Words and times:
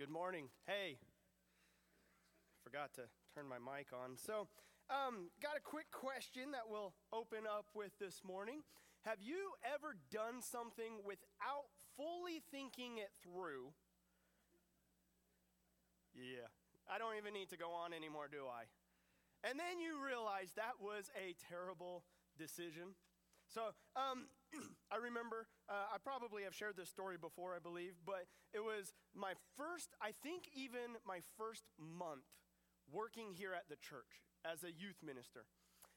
Good 0.00 0.08
morning. 0.08 0.48
Hey, 0.66 0.96
forgot 2.64 2.94
to 2.94 3.02
turn 3.36 3.44
my 3.44 3.60
mic 3.60 3.92
on. 3.92 4.16
So, 4.16 4.48
um, 4.88 5.28
got 5.42 5.58
a 5.58 5.60
quick 5.60 5.92
question 5.92 6.56
that 6.56 6.72
we'll 6.72 6.94
open 7.12 7.44
up 7.44 7.66
with 7.74 7.92
this 8.00 8.22
morning. 8.24 8.64
Have 9.04 9.20
you 9.20 9.60
ever 9.60 10.00
done 10.10 10.40
something 10.40 11.04
without 11.04 11.68
fully 12.00 12.40
thinking 12.50 12.96
it 12.96 13.12
through? 13.20 13.76
Yeah, 16.16 16.48
I 16.88 16.96
don't 16.96 17.20
even 17.20 17.34
need 17.34 17.50
to 17.50 17.58
go 17.58 17.68
on 17.68 17.92
anymore, 17.92 18.32
do 18.32 18.48
I? 18.48 18.72
And 19.44 19.60
then 19.60 19.84
you 19.84 20.00
realize 20.00 20.56
that 20.56 20.80
was 20.80 21.12
a 21.12 21.36
terrible 21.52 22.04
decision. 22.38 22.96
So 23.52 23.76
um, 24.00 24.32
I 24.90 24.96
remember, 24.96 25.44
uh, 25.70 25.94
I 25.94 26.02
probably 26.02 26.42
have 26.42 26.54
shared 26.54 26.74
this 26.74 26.90
story 26.90 27.14
before, 27.14 27.54
I 27.54 27.62
believe, 27.62 27.94
but 28.02 28.26
it 28.50 28.58
was 28.58 28.90
my 29.14 29.38
first, 29.54 29.94
I 30.02 30.10
think 30.10 30.50
even 30.50 30.98
my 31.06 31.22
first 31.38 31.62
month 31.78 32.26
working 32.90 33.38
here 33.38 33.54
at 33.54 33.70
the 33.70 33.78
church 33.78 34.26
as 34.42 34.66
a 34.66 34.74
youth 34.74 34.98
minister. 34.98 35.46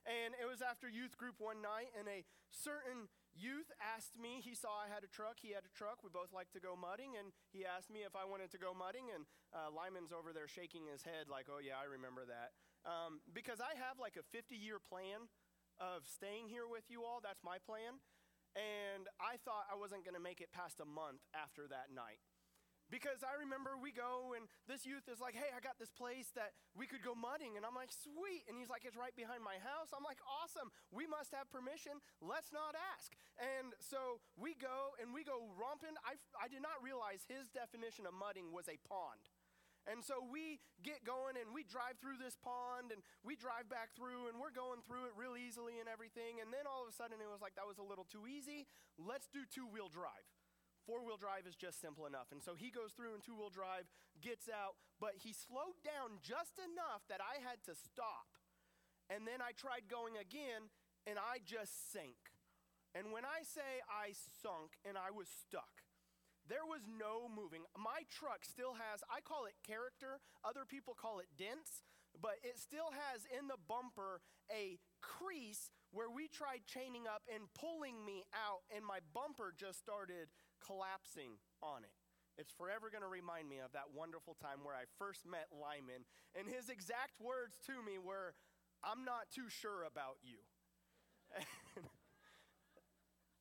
And 0.05 0.37
it 0.37 0.45
was 0.45 0.61
after 0.61 0.85
youth 0.85 1.17
group 1.17 1.41
one 1.41 1.63
night, 1.63 1.89
and 1.97 2.05
a 2.05 2.21
certain 2.51 3.09
youth 3.33 3.71
asked 3.81 4.19
me, 4.19 4.43
he 4.43 4.53
saw 4.53 4.83
I 4.83 4.93
had 4.93 5.01
a 5.01 5.09
truck, 5.09 5.41
he 5.41 5.57
had 5.57 5.65
a 5.65 5.73
truck, 5.73 6.05
we 6.05 6.13
both 6.13 6.29
like 6.29 6.53
to 6.53 6.61
go 6.61 6.77
mudding, 6.77 7.17
and 7.17 7.33
he 7.49 7.65
asked 7.65 7.89
me 7.89 8.05
if 8.05 8.13
I 8.13 8.27
wanted 8.27 8.53
to 8.53 8.61
go 8.61 8.77
mudding, 8.77 9.09
and 9.09 9.25
uh, 9.55 9.73
Lyman's 9.73 10.13
over 10.13 10.35
there 10.35 10.45
shaking 10.45 10.85
his 10.85 11.01
head 11.01 11.31
like, 11.31 11.49
oh 11.49 11.63
yeah, 11.63 11.81
I 11.81 11.89
remember 11.89 12.27
that. 12.29 12.53
Um, 12.85 13.25
because 13.31 13.57
I 13.63 13.73
have 13.79 13.97
like 13.97 14.19
a 14.19 14.25
50 14.35 14.53
year 14.53 14.77
plan 14.77 15.31
of 15.79 16.05
staying 16.05 16.51
here 16.51 16.67
with 16.69 16.85
you 16.91 17.07
all, 17.07 17.23
that's 17.23 17.41
my 17.41 17.57
plan. 17.63 18.03
And 18.53 19.09
I 19.17 19.41
thought 19.41 19.65
I 19.65 19.75
wasn't 19.75 20.05
going 20.05 20.15
to 20.17 20.21
make 20.21 20.41
it 20.41 20.53
past 20.53 20.77
a 20.79 20.85
month 20.85 21.25
after 21.33 21.65
that 21.69 21.89
night. 21.89 22.21
Because 22.93 23.25
I 23.25 23.33
remember 23.41 23.73
we 23.73 23.89
go 23.89 24.37
and 24.37 24.45
this 24.69 24.85
youth 24.85 25.09
is 25.09 25.17
like, 25.17 25.33
hey, 25.33 25.49
I 25.49 25.57
got 25.65 25.81
this 25.81 25.89
place 25.89 26.29
that 26.37 26.53
we 26.77 26.85
could 26.85 27.01
go 27.01 27.17
mudding. 27.17 27.57
And 27.57 27.65
I'm 27.65 27.73
like, 27.73 27.89
sweet. 27.89 28.45
And 28.45 28.53
he's 28.53 28.69
like, 28.69 28.85
it's 28.85 28.93
right 28.93 29.15
behind 29.17 29.41
my 29.41 29.57
house. 29.57 29.89
I'm 29.89 30.05
like, 30.05 30.21
awesome. 30.29 30.69
We 30.93 31.09
must 31.09 31.33
have 31.33 31.49
permission. 31.49 31.97
Let's 32.21 32.53
not 32.53 32.77
ask. 32.93 33.17
And 33.41 33.73
so 33.81 34.21
we 34.37 34.53
go 34.53 34.93
and 35.01 35.09
we 35.09 35.25
go 35.25 35.49
romping. 35.57 35.97
I, 36.05 36.21
I 36.37 36.45
did 36.45 36.61
not 36.61 36.77
realize 36.85 37.25
his 37.25 37.49
definition 37.49 38.05
of 38.05 38.13
mudding 38.13 38.53
was 38.53 38.69
a 38.69 38.77
pond. 38.85 39.25
And 39.83 39.99
so 39.99 40.23
we 40.23 40.63
get 40.79 41.03
going 41.03 41.35
and 41.35 41.51
we 41.51 41.67
drive 41.67 41.99
through 41.99 42.15
this 42.15 42.39
pond 42.39 42.95
and 42.95 43.03
we 43.19 43.35
drive 43.35 43.67
back 43.67 43.91
through 43.99 44.31
and 44.31 44.39
we're 44.39 44.55
going 44.55 44.79
through 44.87 45.11
it 45.11 45.15
real 45.19 45.35
easily 45.35 45.83
and 45.83 45.91
everything. 45.91 46.39
And 46.39 46.55
then 46.55 46.63
all 46.63 46.87
of 46.87 46.89
a 46.91 46.95
sudden 46.95 47.19
it 47.19 47.27
was 47.27 47.43
like, 47.43 47.59
that 47.59 47.67
was 47.67 47.79
a 47.79 47.85
little 47.85 48.07
too 48.07 48.23
easy. 48.23 48.63
Let's 48.95 49.27
do 49.27 49.43
two 49.43 49.67
wheel 49.67 49.91
drive. 49.91 50.23
Four 50.87 51.03
wheel 51.03 51.19
drive 51.19 51.47
is 51.47 51.55
just 51.55 51.79
simple 51.79 52.07
enough. 52.07 52.31
And 52.31 52.43
so 52.43 52.55
he 52.55 52.71
goes 52.71 52.91
through 52.95 53.15
in 53.15 53.23
two 53.23 53.35
wheel 53.35 53.51
drive, 53.51 53.87
gets 54.19 54.51
out, 54.51 54.79
but 54.99 55.19
he 55.19 55.31
slowed 55.31 55.79
down 55.83 56.19
just 56.23 56.59
enough 56.59 57.03
that 57.07 57.23
I 57.23 57.43
had 57.43 57.63
to 57.67 57.75
stop. 57.75 58.39
And 59.11 59.27
then 59.27 59.43
I 59.43 59.55
tried 59.55 59.91
going 59.91 60.15
again 60.15 60.71
and 61.07 61.19
I 61.19 61.43
just 61.43 61.91
sank. 61.91 62.31
And 62.95 63.11
when 63.11 63.25
I 63.25 63.43
say 63.43 63.83
I 63.89 64.15
sunk 64.15 64.79
and 64.87 64.95
I 64.95 65.11
was 65.11 65.27
stuck, 65.27 65.83
there 66.49 66.67
was 66.67 66.83
no 66.87 67.31
moving. 67.31 67.63
My 67.77 68.03
truck 68.11 68.43
still 68.43 68.75
has, 68.75 68.99
I 69.07 69.23
call 69.23 69.45
it 69.45 69.55
character, 69.63 70.19
other 70.43 70.67
people 70.67 70.93
call 70.95 71.19
it 71.19 71.31
dents, 71.39 71.83
but 72.19 72.37
it 72.43 72.59
still 72.59 72.91
has 72.93 73.25
in 73.31 73.47
the 73.47 73.59
bumper 73.67 74.21
a 74.51 74.77
crease 75.01 75.71
where 75.91 76.09
we 76.09 76.27
tried 76.27 76.65
chaining 76.65 77.07
up 77.07 77.23
and 77.31 77.47
pulling 77.53 78.03
me 78.05 78.25
out, 78.33 78.65
and 78.73 78.83
my 78.85 78.99
bumper 79.13 79.53
just 79.55 79.79
started 79.79 80.27
collapsing 80.59 81.39
on 81.61 81.83
it. 81.85 81.95
It's 82.37 82.51
forever 82.51 82.89
going 82.89 83.05
to 83.05 83.11
remind 83.11 83.47
me 83.47 83.61
of 83.61 83.71
that 83.77 83.93
wonderful 83.93 84.33
time 84.41 84.65
where 84.65 84.73
I 84.73 84.89
first 84.97 85.25
met 85.25 85.53
Lyman, 85.53 86.05
and 86.33 86.49
his 86.49 86.69
exact 86.69 87.21
words 87.21 87.61
to 87.69 87.77
me 87.85 88.01
were, 88.01 88.33
I'm 88.81 89.05
not 89.05 89.29
too 89.29 89.47
sure 89.49 89.85
about 89.85 90.17
you. 90.25 90.41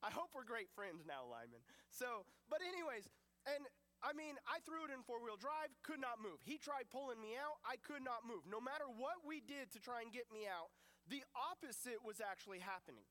I 0.03 0.11
hope 0.11 0.35
we're 0.35 0.47
great 0.47 0.69
friends 0.75 1.07
now, 1.07 1.23
Lyman. 1.31 1.63
So, 1.95 2.27
but 2.51 2.59
anyways, 2.59 3.07
and 3.47 3.63
I 4.03 4.11
mean, 4.11 4.35
I 4.51 4.59
threw 4.67 4.83
it 4.83 4.91
in 4.91 5.07
four 5.07 5.23
wheel 5.23 5.39
drive, 5.39 5.71
could 5.87 6.03
not 6.03 6.19
move. 6.19 6.43
He 6.43 6.59
tried 6.59 6.91
pulling 6.91 7.23
me 7.23 7.39
out, 7.39 7.63
I 7.63 7.79
could 7.79 8.03
not 8.03 8.27
move. 8.27 8.43
No 8.51 8.59
matter 8.59 8.91
what 8.91 9.23
we 9.23 9.39
did 9.39 9.71
to 9.73 9.79
try 9.79 10.03
and 10.03 10.11
get 10.11 10.27
me 10.35 10.51
out, 10.51 10.75
the 11.07 11.23
opposite 11.39 12.03
was 12.03 12.19
actually 12.19 12.59
happening. 12.59 13.07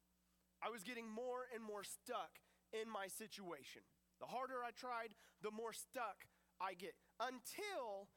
I 0.60 0.68
was 0.68 0.84
getting 0.84 1.08
more 1.08 1.48
and 1.56 1.64
more 1.64 1.88
stuck 1.88 2.44
in 2.76 2.92
my 2.92 3.08
situation. 3.08 3.88
The 4.20 4.28
harder 4.28 4.60
I 4.62 4.76
tried, 4.76 5.16
the 5.40 5.52
more 5.52 5.72
stuck 5.72 6.28
I 6.60 6.76
get. 6.76 6.94
Until 7.24 8.12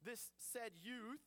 this 0.00 0.32
said 0.40 0.72
youth 0.80 1.22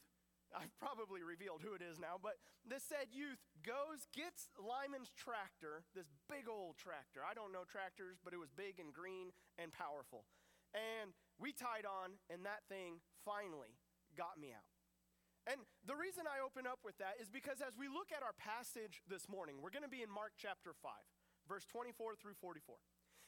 I've 0.56 0.72
probably 0.80 1.24
revealed 1.24 1.60
who 1.60 1.76
it 1.76 1.84
is 1.84 2.00
now, 2.00 2.16
but 2.22 2.40
this 2.64 2.84
said 2.88 3.12
youth 3.12 3.40
goes, 3.64 4.08
gets 4.16 4.48
Lyman's 4.56 5.12
tractor, 5.12 5.84
this 5.92 6.08
big 6.32 6.48
old 6.48 6.80
tractor. 6.80 7.24
I 7.24 7.36
don't 7.36 7.52
know 7.52 7.68
tractors, 7.68 8.20
but 8.24 8.32
it 8.32 8.40
was 8.40 8.52
big 8.52 8.80
and 8.80 8.96
green 8.96 9.36
and 9.60 9.76
powerful. 9.76 10.24
And 10.72 11.12
we 11.40 11.52
tied 11.52 11.84
on, 11.84 12.20
and 12.32 12.48
that 12.48 12.64
thing 12.72 13.04
finally 13.28 13.76
got 14.16 14.40
me 14.40 14.56
out. 14.56 14.72
And 15.48 15.64
the 15.88 15.96
reason 15.96 16.28
I 16.28 16.44
open 16.44 16.68
up 16.68 16.84
with 16.84 17.00
that 17.00 17.24
is 17.24 17.32
because 17.32 17.64
as 17.64 17.80
we 17.80 17.88
look 17.88 18.12
at 18.12 18.20
our 18.20 18.36
passage 18.36 19.00
this 19.08 19.32
morning, 19.32 19.64
we're 19.64 19.72
going 19.72 19.88
to 19.88 19.92
be 19.92 20.04
in 20.04 20.12
Mark 20.12 20.36
chapter 20.36 20.76
5, 20.76 20.92
verse 21.48 21.64
24 21.72 22.20
through 22.20 22.36
44. 22.40 22.76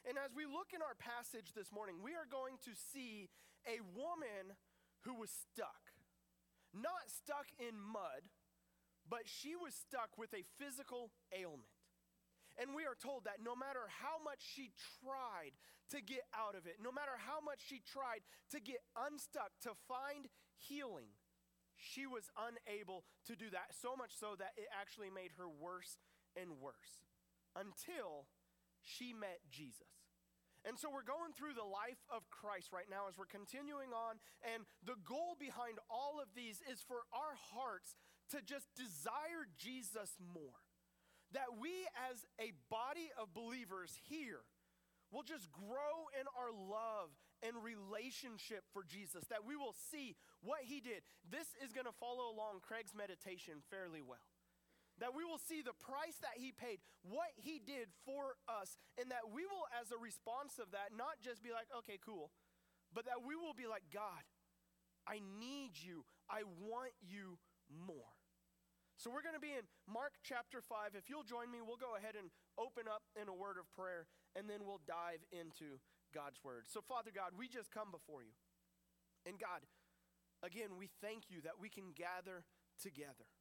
And 0.03 0.19
as 0.19 0.36
we 0.36 0.44
look 0.44 0.75
in 0.75 0.84
our 0.84 1.00
passage 1.00 1.56
this 1.56 1.72
morning, 1.72 2.03
we 2.03 2.16
are 2.19 2.28
going 2.28 2.59
to 2.68 2.75
see 2.75 3.31
a 3.63 3.80
woman 3.96 4.56
who 5.07 5.16
was 5.16 5.31
stuck 5.31 5.89
not 6.74 7.09
stuck 7.09 7.50
in 7.57 7.78
mud, 7.80 8.28
but 9.09 9.25
she 9.25 9.56
was 9.56 9.74
stuck 9.74 10.18
with 10.18 10.34
a 10.34 10.46
physical 10.62 11.12
ailment. 11.34 11.74
And 12.59 12.75
we 12.75 12.84
are 12.84 12.97
told 12.97 13.24
that 13.24 13.40
no 13.40 13.56
matter 13.56 13.88
how 13.88 14.19
much 14.19 14.44
she 14.44 14.75
tried 15.00 15.56
to 15.96 16.03
get 16.03 16.28
out 16.35 16.53
of 16.53 16.68
it, 16.68 16.78
no 16.84 16.91
matter 16.91 17.16
how 17.16 17.40
much 17.40 17.63
she 17.63 17.81
tried 17.81 18.22
to 18.52 18.59
get 18.59 18.84
unstuck, 19.00 19.56
to 19.63 19.72
find 19.88 20.28
healing, 20.59 21.16
she 21.80 22.06
was 22.06 22.28
unable 22.35 23.07
to 23.25 23.36
do 23.40 23.50
that. 23.56 23.72
So 23.72 23.96
much 23.96 24.12
so 24.12 24.36
that 24.38 24.53
it 24.59 24.68
actually 24.75 25.09
made 25.09 25.31
her 25.40 25.47
worse 25.47 25.97
and 26.36 26.59
worse 26.59 27.00
until 27.56 28.28
she 28.84 29.13
met 29.13 29.40
Jesus. 29.50 29.99
And 30.68 30.75
so 30.78 30.92
we're 30.92 31.08
going 31.08 31.31
through 31.31 31.56
the 31.56 31.68
life 31.68 32.03
of 32.12 32.28
Christ 32.30 32.75
right 32.75 32.90
now 32.90 33.08
as 33.08 33.16
we're 33.16 33.30
continuing 33.30 33.96
on. 33.96 34.20
And 34.44 34.68
the 34.84 35.00
goal 35.08 35.40
behind 35.40 35.80
all 35.88 36.20
of 36.20 36.36
these 36.36 36.59
is 36.68 36.84
for 36.84 37.08
our 37.16 37.36
hearts 37.56 37.96
to 38.36 38.44
just 38.44 38.68
desire 38.75 39.48
Jesus 39.56 40.19
more. 40.19 40.59
That 41.31 41.56
we, 41.62 41.86
as 42.09 42.25
a 42.42 42.52
body 42.68 43.14
of 43.16 43.34
believers 43.34 43.94
here, 44.09 44.44
will 45.12 45.24
just 45.24 45.52
grow 45.52 46.09
in 46.14 46.25
our 46.38 46.53
love 46.53 47.14
and 47.42 47.56
relationship 47.64 48.66
for 48.74 48.84
Jesus, 48.84 49.25
that 49.30 49.46
we 49.46 49.56
will 49.56 49.74
see 49.74 50.16
what 50.42 50.68
he 50.68 50.81
did. 50.81 51.02
This 51.25 51.56
is 51.64 51.72
going 51.72 51.88
to 51.88 51.96
follow 52.00 52.30
along 52.30 52.62
Craig's 52.62 52.94
meditation 52.94 53.64
fairly 53.69 54.02
well 54.02 54.29
that 55.00 55.16
we 55.16 55.24
will 55.24 55.40
see 55.40 55.64
the 55.64 55.76
price 55.76 56.20
that 56.22 56.36
he 56.36 56.52
paid, 56.52 56.80
what 57.04 57.32
he 57.36 57.60
did 57.60 57.88
for 58.06 58.36
us, 58.48 58.78
and 59.00 59.12
that 59.12 59.32
we 59.32 59.48
will, 59.48 59.68
as 59.76 59.92
a 59.92 60.00
response 60.00 60.60
of 60.60 60.72
that, 60.72 60.96
not 60.96 61.24
just 61.24 61.44
be 61.44 61.52
like, 61.52 61.72
okay, 61.84 62.00
cool, 62.04 62.32
but 62.92 63.06
that 63.06 63.24
we 63.24 63.36
will 63.36 63.56
be 63.56 63.68
like, 63.68 63.88
God, 63.94 64.24
I 65.08 65.24
need 65.40 65.80
you. 65.80 66.06
I 66.30 66.46
want 66.62 66.94
you 67.02 67.40
more. 67.72 68.13
So 69.00 69.07
we're 69.07 69.24
going 69.24 69.38
to 69.38 69.42
be 69.42 69.56
in 69.56 69.63
Mark 69.88 70.19
chapter 70.28 70.60
5. 70.60 70.92
If 70.94 71.07
you'll 71.07 71.24
join 71.24 71.48
me, 71.48 71.63
we'll 71.63 71.80
go 71.80 71.96
ahead 71.96 72.19
and 72.19 72.28
open 72.60 72.84
up 72.92 73.07
in 73.16 73.31
a 73.31 73.34
word 73.34 73.56
of 73.56 73.72
prayer, 73.72 74.12
and 74.36 74.51
then 74.51 74.68
we'll 74.68 74.84
dive 74.84 75.24
into 75.31 75.80
God's 76.12 76.44
word. 76.44 76.68
So, 76.68 76.84
Father 76.84 77.16
God, 77.16 77.31
we 77.40 77.48
just 77.48 77.72
come 77.72 77.96
before 77.96 78.28
you. 78.28 78.36
And 79.24 79.40
God, 79.40 79.63
again, 80.44 80.75
we 80.75 80.92
thank 81.00 81.31
you 81.31 81.40
that 81.48 81.56
we 81.56 81.72
can 81.72 81.96
gather 81.96 82.44
together. 82.75 83.31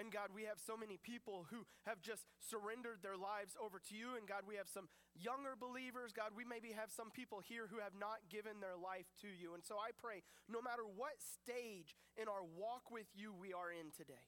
And 0.00 0.08
God, 0.08 0.32
we 0.32 0.48
have 0.48 0.56
so 0.56 0.76
many 0.76 0.96
people 0.96 1.44
who 1.52 1.68
have 1.84 2.00
just 2.00 2.24
surrendered 2.40 3.04
their 3.04 3.16
lives 3.16 3.56
over 3.60 3.76
to 3.90 3.94
you. 3.94 4.16
And 4.16 4.24
God, 4.24 4.48
we 4.48 4.56
have 4.56 4.68
some 4.68 4.88
younger 5.12 5.52
believers. 5.52 6.16
God, 6.16 6.32
we 6.32 6.48
maybe 6.48 6.72
have 6.72 6.88
some 6.88 7.12
people 7.12 7.44
here 7.44 7.68
who 7.68 7.78
have 7.78 7.92
not 7.92 8.24
given 8.32 8.64
their 8.64 8.80
life 8.80 9.08
to 9.20 9.28
you. 9.28 9.52
And 9.52 9.60
so 9.60 9.76
I 9.76 9.92
pray, 9.92 10.24
no 10.48 10.64
matter 10.64 10.88
what 10.88 11.20
stage 11.20 11.96
in 12.16 12.26
our 12.26 12.44
walk 12.56 12.88
with 12.88 13.08
you 13.12 13.36
we 13.36 13.52
are 13.52 13.68
in 13.68 13.92
today, 13.92 14.26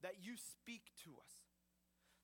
that 0.00 0.24
you 0.24 0.40
speak 0.40 0.88
to 1.04 1.14
us 1.20 1.51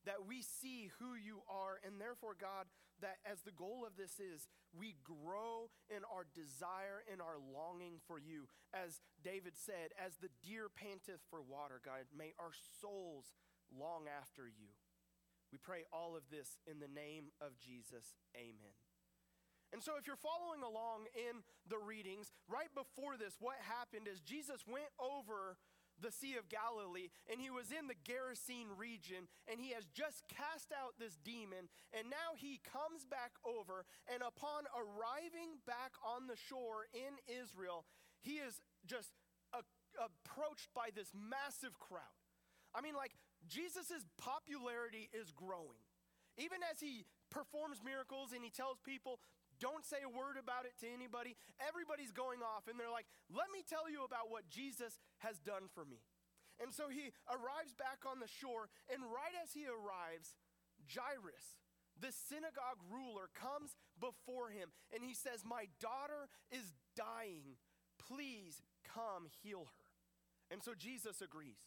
that 0.05 0.27
we 0.27 0.41
see 0.41 0.91
who 0.99 1.15
you 1.15 1.41
are, 1.49 1.79
and 1.83 1.99
therefore, 1.99 2.35
God, 2.39 2.67
that 3.01 3.19
as 3.25 3.41
the 3.41 3.55
goal 3.55 3.83
of 3.87 3.95
this 3.95 4.19
is, 4.19 4.47
we 4.75 4.95
grow 5.03 5.71
in 5.89 6.03
our 6.07 6.27
desire 6.35 7.03
and 7.11 7.21
our 7.21 7.39
longing 7.39 7.99
for 8.07 8.19
you. 8.19 8.47
As 8.73 9.01
David 9.23 9.53
said, 9.55 9.95
as 9.97 10.19
the 10.19 10.29
deer 10.43 10.67
panteth 10.69 11.23
for 11.29 11.41
water, 11.41 11.81
God, 11.83 12.05
may 12.15 12.33
our 12.39 12.53
souls 12.81 13.33
long 13.71 14.05
after 14.07 14.47
you. 14.47 14.75
We 15.51 15.57
pray 15.57 15.89
all 15.91 16.13
of 16.15 16.29
this 16.29 16.59
in 16.69 16.77
the 16.77 16.91
name 16.91 17.33
of 17.41 17.57
Jesus. 17.57 18.13
Amen. 18.37 18.77
And 19.73 19.81
so, 19.85 19.93
if 20.01 20.09
you're 20.09 20.17
following 20.17 20.65
along 20.65 21.05
in 21.13 21.45
the 21.69 21.77
readings, 21.77 22.33
right 22.49 22.73
before 22.73 23.17
this, 23.21 23.37
what 23.37 23.61
happened 23.61 24.09
is 24.09 24.17
Jesus 24.21 24.65
went 24.65 24.89
over 24.97 25.57
the 26.01 26.11
Sea 26.11 26.35
of 26.35 26.49
Galilee 26.49 27.11
and 27.29 27.39
he 27.39 27.49
was 27.49 27.71
in 27.71 27.87
the 27.87 27.99
Gerasene 28.07 28.71
region 28.77 29.27
and 29.47 29.59
he 29.59 29.71
has 29.71 29.85
just 29.91 30.23
cast 30.27 30.71
out 30.71 30.95
this 30.99 31.17
demon. 31.23 31.69
And 31.93 32.09
now 32.09 32.35
he 32.35 32.59
comes 32.63 33.05
back 33.05 33.35
over, 33.43 33.85
and 34.07 34.21
upon 34.21 34.69
arriving 34.75 35.59
back 35.65 35.95
on 36.03 36.27
the 36.27 36.37
shore 36.37 36.87
in 36.93 37.17
Israel, 37.27 37.85
he 38.21 38.39
is 38.39 38.61
just 38.85 39.11
a, 39.53 39.63
approached 39.97 40.69
by 40.75 40.89
this 40.93 41.11
massive 41.15 41.79
crowd. 41.79 42.19
I 42.73 42.81
mean, 42.81 42.93
like, 42.93 43.13
Jesus' 43.47 44.05
popularity 44.17 45.09
is 45.13 45.31
growing. 45.31 45.81
Even 46.37 46.59
as 46.71 46.79
he 46.79 47.05
performs 47.31 47.81
miracles 47.83 48.31
and 48.31 48.43
he 48.43 48.49
tells 48.49 48.77
people, 48.79 49.19
don't 49.59 49.85
say 49.85 50.01
a 50.01 50.09
word 50.09 50.39
about 50.39 50.65
it 50.65 50.73
to 50.81 50.87
anybody. 50.87 51.35
Everybody's 51.59 52.15
going 52.15 52.39
off 52.41 52.71
and 52.71 52.79
they're 52.79 52.91
like, 52.91 53.07
let 53.27 53.51
me 53.51 53.61
tell 53.67 53.91
you 53.91 54.07
about 54.07 54.31
what 54.31 54.47
Jesus 54.47 54.97
has 55.19 55.37
done 55.39 55.67
for 55.75 55.83
me. 55.83 56.01
And 56.59 56.73
so 56.73 56.91
he 56.91 57.15
arrives 57.31 57.71
back 57.71 58.03
on 58.03 58.19
the 58.19 58.27
shore, 58.27 58.67
and 58.91 58.99
right 58.99 59.31
as 59.39 59.55
he 59.55 59.63
arrives, 59.63 60.35
Jairus, 60.91 61.55
the 61.95 62.11
synagogue 62.11 62.83
ruler, 62.91 63.31
comes 63.31 63.79
before 63.95 64.51
him 64.51 64.71
and 64.91 65.03
he 65.03 65.15
says, 65.15 65.47
My 65.47 65.71
daughter 65.79 66.27
is 66.51 66.75
dying. 66.95 67.59
Please 67.95 68.59
come 68.83 69.31
heal 69.43 69.67
her. 69.71 69.87
And 70.51 70.63
so 70.63 70.75
Jesus 70.75 71.21
agrees. 71.21 71.63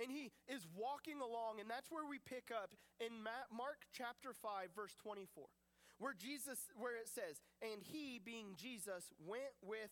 And 0.00 0.12
he 0.12 0.30
is 0.46 0.62
walking 0.76 1.18
along, 1.18 1.58
and 1.58 1.68
that's 1.68 1.90
where 1.90 2.06
we 2.06 2.22
pick 2.22 2.54
up 2.54 2.70
in 3.00 3.10
Mark 3.50 3.82
chapter 3.90 4.30
5, 4.30 4.70
verse 4.76 4.94
24 5.02 5.50
where 5.98 6.14
Jesus, 6.14 6.70
where 6.74 6.96
it 6.96 7.08
says, 7.08 7.42
and 7.62 7.82
he, 7.82 8.20
being 8.22 8.54
Jesus, 8.56 9.10
went 9.18 9.54
with 9.62 9.90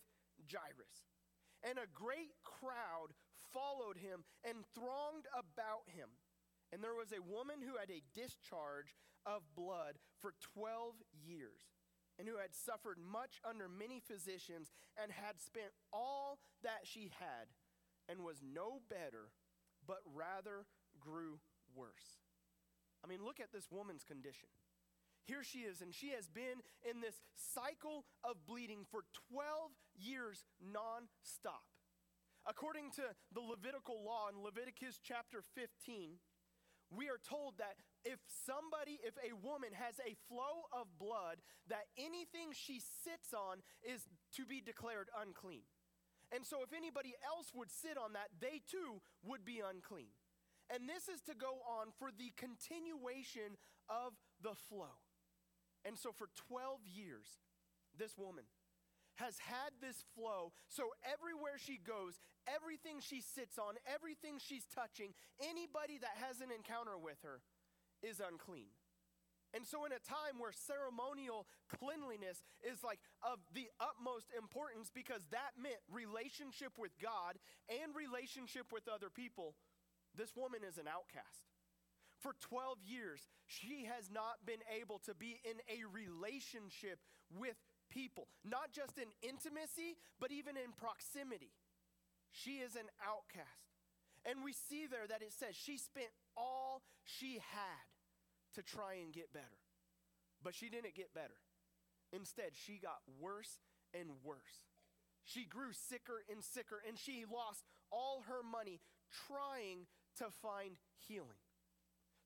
Jairus. 0.51 1.11
And 1.63 1.79
a 1.79 1.91
great 1.95 2.35
crowd 2.45 3.11
followed 3.53 3.99
him 3.99 4.23
and 4.47 4.63
thronged 4.75 5.27
about 5.35 5.91
him. 5.91 6.09
And 6.73 6.83
there 6.83 6.95
was 6.95 7.11
a 7.11 7.23
woman 7.23 7.63
who 7.63 7.79
had 7.79 7.91
a 7.91 8.07
discharge 8.15 8.95
of 9.25 9.43
blood 9.55 9.99
for 10.21 10.35
12 10.55 10.95
years, 11.27 11.75
and 12.19 12.29
who 12.29 12.39
had 12.39 12.55
suffered 12.55 12.99
much 12.99 13.43
under 13.43 13.69
many 13.69 13.99
physicians, 13.99 14.71
and 14.95 15.11
had 15.11 15.41
spent 15.43 15.75
all 15.93 16.39
that 16.63 16.85
she 16.85 17.11
had, 17.19 17.51
and 18.09 18.23
was 18.23 18.43
no 18.43 18.81
better, 18.89 19.35
but 19.87 20.03
rather 20.15 20.67
grew 21.01 21.39
worse. 21.75 22.23
I 23.05 23.09
mean, 23.09 23.25
look 23.25 23.41
at 23.41 23.53
this 23.53 23.71
woman's 23.71 24.05
condition. 24.05 24.49
Here 25.27 25.43
she 25.43 25.67
is, 25.67 25.83
and 25.83 25.93
she 25.93 26.15
has 26.15 26.31
been 26.31 26.63
in 26.89 27.03
this 27.03 27.19
cycle 27.35 28.07
of 28.23 28.47
bleeding 28.47 28.87
for 28.87 29.03
12 29.35 29.75
years 29.99 30.47
nonstop. 30.63 31.67
According 32.47 32.95
to 32.95 33.03
the 33.35 33.43
Levitical 33.43 34.07
law 34.07 34.31
in 34.31 34.39
Leviticus 34.39 35.03
chapter 35.03 35.43
15, 35.59 36.23
we 36.95 37.11
are 37.11 37.19
told 37.19 37.59
that 37.59 37.75
if 38.07 38.23
somebody, 38.31 39.03
if 39.03 39.19
a 39.19 39.35
woman 39.35 39.75
has 39.75 39.99
a 39.99 40.15
flow 40.31 40.71
of 40.71 40.87
blood, 40.95 41.43
that 41.67 41.91
anything 41.99 42.55
she 42.55 42.79
sits 42.79 43.35
on 43.35 43.67
is 43.83 44.07
to 44.39 44.47
be 44.47 44.63
declared 44.63 45.11
unclean. 45.11 45.67
And 46.31 46.47
so 46.47 46.63
if 46.63 46.71
anybody 46.71 47.19
else 47.27 47.51
would 47.51 47.71
sit 47.75 47.99
on 47.99 48.15
that, 48.15 48.31
they 48.39 48.63
too 48.63 49.03
would 49.27 49.45
be 49.45 49.59
unclean. 49.59 50.15
And 50.71 50.87
this 50.87 51.11
is 51.11 51.23
to 51.27 51.35
go 51.35 51.63
on 51.67 51.91
for 51.99 52.11
the 52.11 52.31
continuation 52.39 53.59
of 53.91 54.15
the 54.43 54.55
flow. 54.55 55.03
And 55.87 55.99
so 55.99 56.11
for 56.11 56.29
12 56.49 56.81
years, 56.85 57.39
this 57.97 58.19
woman 58.19 58.45
has 59.17 59.39
had 59.39 59.73
this 59.81 60.05
flow. 60.19 60.53
So 60.69 60.93
everywhere 61.07 61.57
she 61.57 61.79
goes, 61.79 62.19
everything 62.45 63.01
she 63.01 63.23
sits 63.23 63.57
on, 63.57 63.81
everything 63.87 64.37
she's 64.37 64.67
touching, 64.69 65.15
anybody 65.41 65.97
that 66.03 66.19
has 66.21 66.41
an 66.41 66.53
encounter 66.53 66.99
with 66.99 67.17
her 67.23 67.41
is 68.03 68.21
unclean. 68.21 68.75
And 69.55 69.65
so, 69.65 69.87
in 69.87 69.93
a 69.95 70.03
time 70.03 70.37
where 70.37 70.53
ceremonial 70.53 71.47
cleanliness 71.71 72.45
is 72.61 72.85
like 72.85 73.01
of 73.25 73.41
the 73.55 73.73
utmost 73.81 74.29
importance 74.37 74.93
because 74.93 75.25
that 75.33 75.57
meant 75.57 75.81
relationship 75.89 76.77
with 76.77 76.93
God 77.01 77.41
and 77.71 77.97
relationship 77.97 78.69
with 78.69 78.85
other 78.85 79.09
people, 79.09 79.57
this 80.13 80.37
woman 80.37 80.61
is 80.61 80.77
an 80.77 80.91
outcast. 80.91 81.56
For 82.27 82.35
12 82.41 82.83
years, 82.83 83.23
she 83.47 83.87
has 83.87 84.11
not 84.11 84.43
been 84.43 84.59
able 84.67 84.99
to 85.07 85.15
be 85.15 85.39
in 85.47 85.63
a 85.71 85.87
relationship 85.87 86.99
with 87.31 87.55
people, 87.89 88.27
not 88.43 88.75
just 88.75 88.99
in 88.99 89.07
intimacy, 89.23 89.95
but 90.19 90.33
even 90.35 90.57
in 90.59 90.75
proximity. 90.75 91.55
She 92.33 92.59
is 92.67 92.75
an 92.75 92.91
outcast. 92.99 93.71
And 94.27 94.43
we 94.43 94.51
see 94.51 94.91
there 94.91 95.07
that 95.07 95.23
it 95.23 95.31
says 95.31 95.55
she 95.55 95.79
spent 95.79 96.11
all 96.37 96.83
she 97.05 97.39
had 97.55 97.87
to 98.59 98.63
try 98.67 98.99
and 98.99 99.15
get 99.15 99.33
better. 99.33 99.63
But 100.43 100.59
she 100.59 100.69
didn't 100.69 100.99
get 100.99 101.15
better. 101.15 101.39
Instead, 102.13 102.59
she 102.59 102.83
got 102.83 103.07
worse 103.23 103.63
and 103.95 104.11
worse. 104.25 104.67
She 105.23 105.45
grew 105.45 105.71
sicker 105.71 106.27
and 106.27 106.43
sicker, 106.43 106.83
and 106.83 106.99
she 106.99 107.23
lost 107.23 107.63
all 107.93 108.25
her 108.27 108.43
money 108.43 108.81
trying 109.31 109.87
to 110.19 110.27
find 110.43 110.75
healing. 110.99 111.46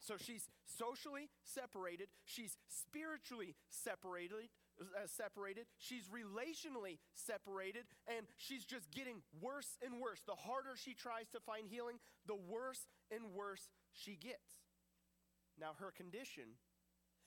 So 0.01 0.17
she's 0.17 0.49
socially 0.65 1.29
separated, 1.45 2.09
she's 2.25 2.57
spiritually 2.69 3.55
separated, 3.69 4.49
uh, 4.81 5.07
separated, 5.07 5.67
she's 5.77 6.09
relationally 6.09 6.99
separated, 7.13 7.85
and 8.09 8.25
she's 8.39 8.65
just 8.65 8.91
getting 8.91 9.21
worse 9.41 9.77
and 9.85 10.01
worse. 10.01 10.21
The 10.27 10.41
harder 10.41 10.73
she 10.75 10.95
tries 10.95 11.29
to 11.37 11.41
find 11.41 11.69
healing, 11.69 12.01
the 12.27 12.35
worse 12.35 12.89
and 13.13 13.35
worse 13.37 13.69
she 13.93 14.17
gets. 14.17 14.65
Now, 15.61 15.77
her 15.79 15.93
condition 15.93 16.57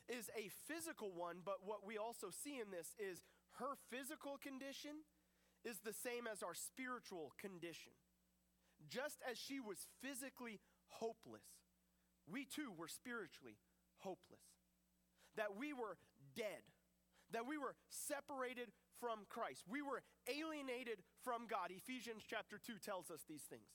is 0.10 0.32
a 0.36 0.50
physical 0.68 1.14
one, 1.14 1.38
but 1.46 1.62
what 1.64 1.86
we 1.86 1.98
also 1.98 2.28
see 2.32 2.60
in 2.60 2.72
this 2.72 2.96
is 2.98 3.22
her 3.60 3.78
physical 3.92 4.38
condition 4.42 5.06
is 5.64 5.78
the 5.86 5.94
same 5.94 6.26
as 6.26 6.42
our 6.42 6.56
spiritual 6.56 7.34
condition. 7.40 7.94
Just 8.90 9.22
as 9.30 9.38
she 9.38 9.60
was 9.60 9.86
physically 10.02 10.60
hopeless, 10.88 11.46
we 12.30 12.46
too 12.46 12.72
were 12.78 12.88
spiritually 12.88 13.58
hopeless, 14.00 14.44
that 15.36 15.56
we 15.58 15.74
were 15.74 15.98
dead, 16.36 16.64
that 17.32 17.48
we 17.48 17.58
were 17.58 17.76
separated 17.90 18.70
from 19.00 19.26
Christ, 19.28 19.64
we 19.68 19.82
were 19.82 20.02
alienated 20.32 21.04
from 21.24 21.48
God. 21.50 21.72
Ephesians 21.72 22.24
chapter 22.24 22.56
2 22.56 22.80
tells 22.80 23.12
us 23.12 23.26
these 23.28 23.44
things. 23.44 23.68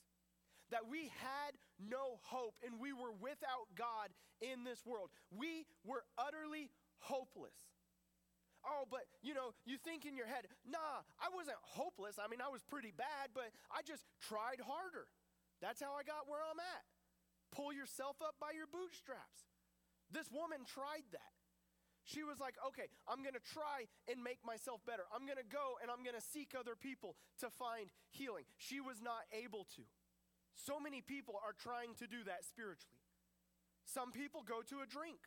That 0.71 0.85
we 0.85 1.09
had 1.21 1.57
no 1.81 2.21
hope 2.29 2.61
and 2.61 2.77
we 2.77 2.93
were 2.93 3.13
without 3.13 3.73
God 3.73 4.13
in 4.45 4.65
this 4.65 4.85
world. 4.85 5.09
We 5.33 5.65
were 5.81 6.05
utterly 6.21 6.69
hopeless. 7.01 7.57
Oh, 8.65 8.85
but 8.85 9.09
you 9.25 9.33
know, 9.33 9.57
you 9.65 9.81
think 9.81 10.05
in 10.05 10.13
your 10.13 10.29
head, 10.29 10.45
nah, 10.69 11.05
I 11.17 11.33
wasn't 11.33 11.57
hopeless. 11.65 12.21
I 12.21 12.29
mean, 12.29 12.45
I 12.45 12.53
was 12.53 12.61
pretty 12.69 12.93
bad, 12.93 13.33
but 13.33 13.49
I 13.73 13.81
just 13.81 14.05
tried 14.21 14.61
harder. 14.61 15.09
That's 15.65 15.81
how 15.81 15.97
I 15.97 16.05
got 16.05 16.29
where 16.29 16.45
I'm 16.45 16.61
at 16.61 16.85
pull 17.53 17.73
yourself 17.73 18.17
up 18.21 18.37
by 18.41 18.53
your 18.55 18.67
bootstraps. 18.67 19.49
This 20.11 20.31
woman 20.33 20.65
tried 20.65 21.05
that. 21.13 21.33
She 22.09 22.25
was 22.25 22.41
like, 22.41 22.57
okay, 22.73 22.89
I'm 23.05 23.21
going 23.21 23.37
to 23.37 23.45
try 23.53 23.85
and 24.09 24.25
make 24.25 24.41
myself 24.41 24.81
better. 24.89 25.05
I'm 25.13 25.29
going 25.29 25.37
to 25.37 25.45
go 25.45 25.77
and 25.85 25.93
I'm 25.93 26.01
going 26.01 26.17
to 26.17 26.25
seek 26.25 26.57
other 26.57 26.73
people 26.73 27.21
to 27.45 27.53
find 27.53 27.93
healing. 28.09 28.49
She 28.57 28.81
was 28.81 29.05
not 29.05 29.29
able 29.29 29.69
to. 29.77 29.85
So 30.57 30.81
many 30.81 31.05
people 31.05 31.37
are 31.37 31.53
trying 31.53 31.93
to 32.01 32.09
do 32.09 32.25
that 32.25 32.49
spiritually. 32.49 33.05
Some 33.85 34.09
people 34.09 34.41
go 34.41 34.65
to 34.73 34.81
a 34.81 34.89
drink. 34.89 35.21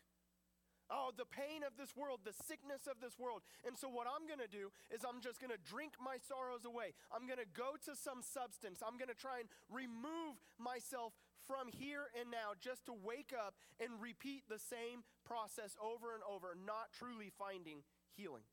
Oh, 0.91 1.15
the 1.15 1.29
pain 1.29 1.63
of 1.63 1.79
this 1.79 1.95
world, 1.95 2.27
the 2.27 2.35
sickness 2.35 2.83
of 2.83 2.99
this 2.99 3.15
world. 3.15 3.47
And 3.63 3.79
so, 3.79 3.87
what 3.87 4.11
I'm 4.11 4.27
going 4.27 4.43
to 4.43 4.51
do 4.51 4.75
is, 4.91 5.07
I'm 5.07 5.23
just 5.23 5.39
going 5.39 5.55
to 5.55 5.61
drink 5.63 5.95
my 6.03 6.19
sorrows 6.19 6.67
away. 6.67 6.91
I'm 7.15 7.23
going 7.31 7.39
to 7.39 7.47
go 7.47 7.79
to 7.87 7.95
some 7.95 8.19
substance. 8.19 8.83
I'm 8.83 8.99
going 8.99 9.07
to 9.07 9.15
try 9.15 9.39
and 9.39 9.47
remove 9.71 10.35
myself 10.59 11.15
from 11.51 11.67
here 11.67 12.07
and 12.15 12.31
now 12.31 12.55
just 12.55 12.87
to 12.87 12.95
wake 12.95 13.35
up 13.35 13.59
and 13.83 13.99
repeat 13.99 14.47
the 14.47 14.55
same 14.55 15.03
process 15.27 15.75
over 15.83 16.15
and 16.15 16.23
over, 16.23 16.55
not 16.55 16.95
truly 16.95 17.27
finding 17.27 17.83
healing. 18.15 18.47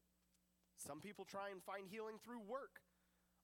Some 0.74 0.98
people 0.98 1.22
try 1.22 1.54
and 1.54 1.62
find 1.62 1.86
healing 1.86 2.18
through 2.18 2.42
work. 2.42 2.82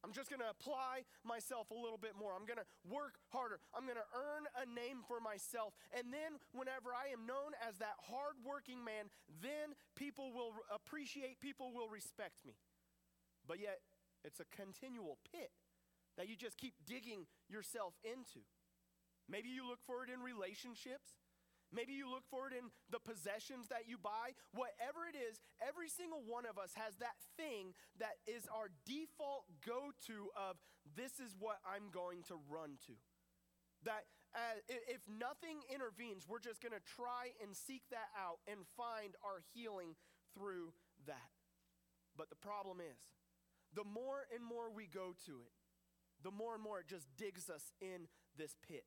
I'm 0.02 0.11
just 0.11 0.26
going 0.28 0.42
to 0.42 0.50
apply 0.50 1.06
myself 1.23 1.70
a 1.70 1.78
little 1.78 1.96
bit 2.02 2.18
more. 2.18 2.34
I'm 2.34 2.44
going 2.44 2.58
to 2.58 2.68
work 2.82 3.23
harder. 3.30 3.62
I'm 3.70 3.87
going 3.87 3.96
to 3.96 4.11
earn 4.11 4.44
a 4.58 4.66
name 4.66 5.06
for 5.06 5.23
myself. 5.23 5.73
And 5.94 6.11
then, 6.12 6.42
whenever 6.52 6.92
I 6.92 7.14
am 7.14 7.25
known 7.25 7.56
as 7.62 7.78
that 7.78 7.96
hardworking 8.04 8.84
man, 8.84 9.08
then 9.40 9.73
people 9.96 10.34
will 10.34 10.52
appreciate, 10.68 11.40
people 11.40 11.73
will 11.73 11.88
respect 11.88 12.42
me. 12.44 12.58
But 13.49 13.62
yet, 13.62 13.80
it's 14.26 14.44
a 14.44 14.49
continual 14.52 15.16
pit 15.32 15.54
that 16.18 16.28
you 16.28 16.37
just 16.37 16.58
keep 16.58 16.75
digging 16.84 17.25
yourself 17.49 17.94
into. 18.04 18.44
Maybe 19.28 19.49
you 19.49 19.66
look 19.66 19.81
for 19.87 20.04
it 20.04 20.11
in 20.12 20.21
relationships. 20.21 21.16
Maybe 21.73 21.93
you 21.93 22.07
look 22.07 22.23
for 22.31 22.47
it 22.47 22.54
in 22.54 22.71
the 22.90 23.02
possessions 23.02 23.66
that 23.69 23.90
you 23.90 23.99
buy. 23.99 24.38
Whatever 24.54 25.11
it 25.11 25.19
is, 25.19 25.43
every 25.59 25.90
single 25.90 26.23
one 26.23 26.47
of 26.47 26.54
us 26.54 26.71
has 26.78 26.95
that 27.02 27.19
thing 27.35 27.75
that 27.99 28.23
is 28.31 28.47
our 28.47 28.71
default 28.87 29.50
go 29.66 29.90
to 30.07 30.31
of 30.38 30.54
this 30.95 31.19
is 31.19 31.35
what 31.35 31.59
I'm 31.66 31.90
going 31.90 32.23
to 32.31 32.38
run 32.47 32.78
to. 32.87 32.95
That 33.83 34.07
uh, 34.35 34.62
if 34.69 35.02
nothing 35.07 35.66
intervenes, 35.73 36.26
we're 36.28 36.43
just 36.43 36.62
going 36.62 36.75
to 36.75 36.85
try 36.85 37.35
and 37.43 37.54
seek 37.54 37.83
that 37.90 38.11
out 38.14 38.38
and 38.47 38.66
find 38.76 39.14
our 39.23 39.43
healing 39.54 39.99
through 40.35 40.75
that. 41.07 41.35
But 42.16 42.31
the 42.31 42.38
problem 42.38 42.78
is, 42.78 42.99
the 43.75 43.85
more 43.85 44.26
and 44.35 44.45
more 44.45 44.71
we 44.71 44.87
go 44.87 45.14
to 45.26 45.33
it, 45.43 45.54
the 46.23 46.31
more 46.31 46.54
and 46.54 46.62
more 46.62 46.81
it 46.81 46.88
just 46.88 47.07
digs 47.19 47.50
us 47.50 47.73
in 47.81 48.07
this 48.38 48.54
pit. 48.66 48.85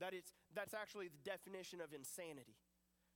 That 0.00 0.14
it's, 0.14 0.34
that's 0.54 0.74
actually 0.74 1.08
the 1.08 1.22
definition 1.22 1.80
of 1.80 1.92
insanity. 1.92 2.58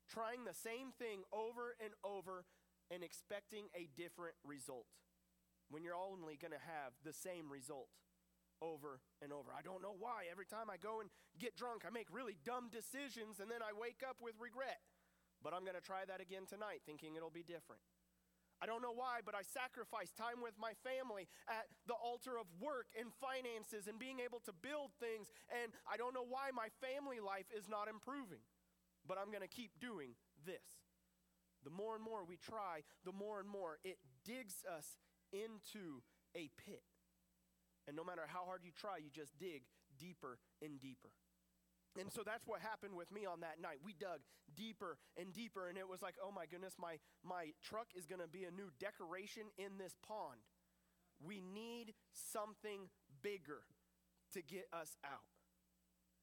Trying 0.09 0.45
the 0.45 0.55
same 0.55 0.95
thing 0.97 1.23
over 1.33 1.77
and 1.83 1.93
over 2.05 2.45
and 2.91 3.03
expecting 3.05 3.69
a 3.77 3.89
different 3.97 4.35
result 4.45 4.87
when 5.69 5.85
you're 5.85 5.99
only 5.99 6.41
going 6.41 6.57
to 6.57 6.65
have 6.65 6.97
the 7.05 7.13
same 7.13 7.53
result 7.53 7.93
over 8.63 9.01
and 9.23 9.33
over. 9.33 9.53
I 9.53 9.63
don't 9.63 9.83
know 9.83 9.95
why. 9.99 10.27
Every 10.31 10.47
time 10.47 10.73
I 10.73 10.81
go 10.81 11.01
and 11.01 11.11
get 11.39 11.55
drunk, 11.55 11.85
I 11.87 11.91
make 11.91 12.09
really 12.11 12.37
dumb 12.43 12.73
decisions 12.73 13.39
and 13.39 13.51
then 13.51 13.63
I 13.63 13.77
wake 13.77 14.03
up 14.03 14.17
with 14.21 14.35
regret. 14.41 14.81
But 15.43 15.55
I'm 15.55 15.63
going 15.63 15.79
to 15.79 15.85
try 15.85 16.03
that 16.09 16.21
again 16.21 16.47
tonight, 16.49 16.83
thinking 16.83 17.15
it'll 17.15 17.31
be 17.31 17.47
different. 17.47 17.83
I 18.59 18.67
don't 18.67 18.83
know 18.83 18.95
why, 18.95 19.23
but 19.23 19.39
I 19.39 19.47
sacrifice 19.47 20.11
time 20.11 20.43
with 20.43 20.59
my 20.59 20.75
family 20.83 21.31
at 21.47 21.71
the 21.87 21.95
altar 21.95 22.35
of 22.35 22.51
work 22.59 22.91
and 22.99 23.15
finances 23.23 23.87
and 23.87 23.99
being 23.99 24.19
able 24.19 24.43
to 24.47 24.53
build 24.53 24.91
things. 24.99 25.31
And 25.47 25.71
I 25.87 25.97
don't 25.97 26.15
know 26.15 26.27
why 26.27 26.51
my 26.51 26.75
family 26.83 27.23
life 27.23 27.47
is 27.55 27.71
not 27.71 27.87
improving, 27.87 28.43
but 29.07 29.15
I'm 29.15 29.31
going 29.31 29.47
to 29.47 29.51
keep 29.51 29.79
doing 29.79 30.19
this. 30.43 30.83
The 31.63 31.71
more 31.71 31.95
and 31.95 32.03
more 32.03 32.27
we 32.27 32.39
try, 32.39 32.83
the 33.05 33.15
more 33.15 33.39
and 33.39 33.49
more 33.49 33.79
it 33.85 33.99
digs 34.27 34.67
us 34.67 34.99
into 35.31 36.03
a 36.35 36.51
pit. 36.59 36.83
And 37.87 37.97
no 37.97 38.05
matter 38.05 38.27
how 38.27 38.45
hard 38.45 38.63
you 38.65 38.71
try, 38.75 38.99
you 38.99 39.11
just 39.11 39.39
dig 39.39 39.63
deeper 39.99 40.39
and 40.63 40.81
deeper. 40.81 41.15
And 41.99 42.13
so 42.13 42.23
that's 42.25 42.47
what 42.47 42.61
happened 42.61 42.95
with 42.95 43.11
me 43.11 43.27
on 43.27 43.41
that 43.41 43.61
night. 43.61 43.83
We 43.85 43.93
dug 43.93 44.23
deeper 44.55 44.99
and 45.19 45.33
deeper, 45.33 45.69
and 45.69 45.77
it 45.77 45.89
was 45.89 46.01
like, 46.01 46.15
oh 46.23 46.31
my 46.31 46.47
goodness, 46.47 46.75
my, 46.79 47.03
my 47.27 47.51
truck 47.63 47.89
is 47.97 48.07
going 48.07 48.21
to 48.21 48.29
be 48.31 48.45
a 48.45 48.55
new 48.55 48.71
decoration 48.79 49.51
in 49.59 49.79
this 49.79 49.97
pond. 50.07 50.39
We 51.19 51.43
need 51.43 51.95
something 52.13 52.89
bigger 53.21 53.67
to 54.33 54.43
get 54.43 54.69
us 54.73 54.97
out. 55.05 55.27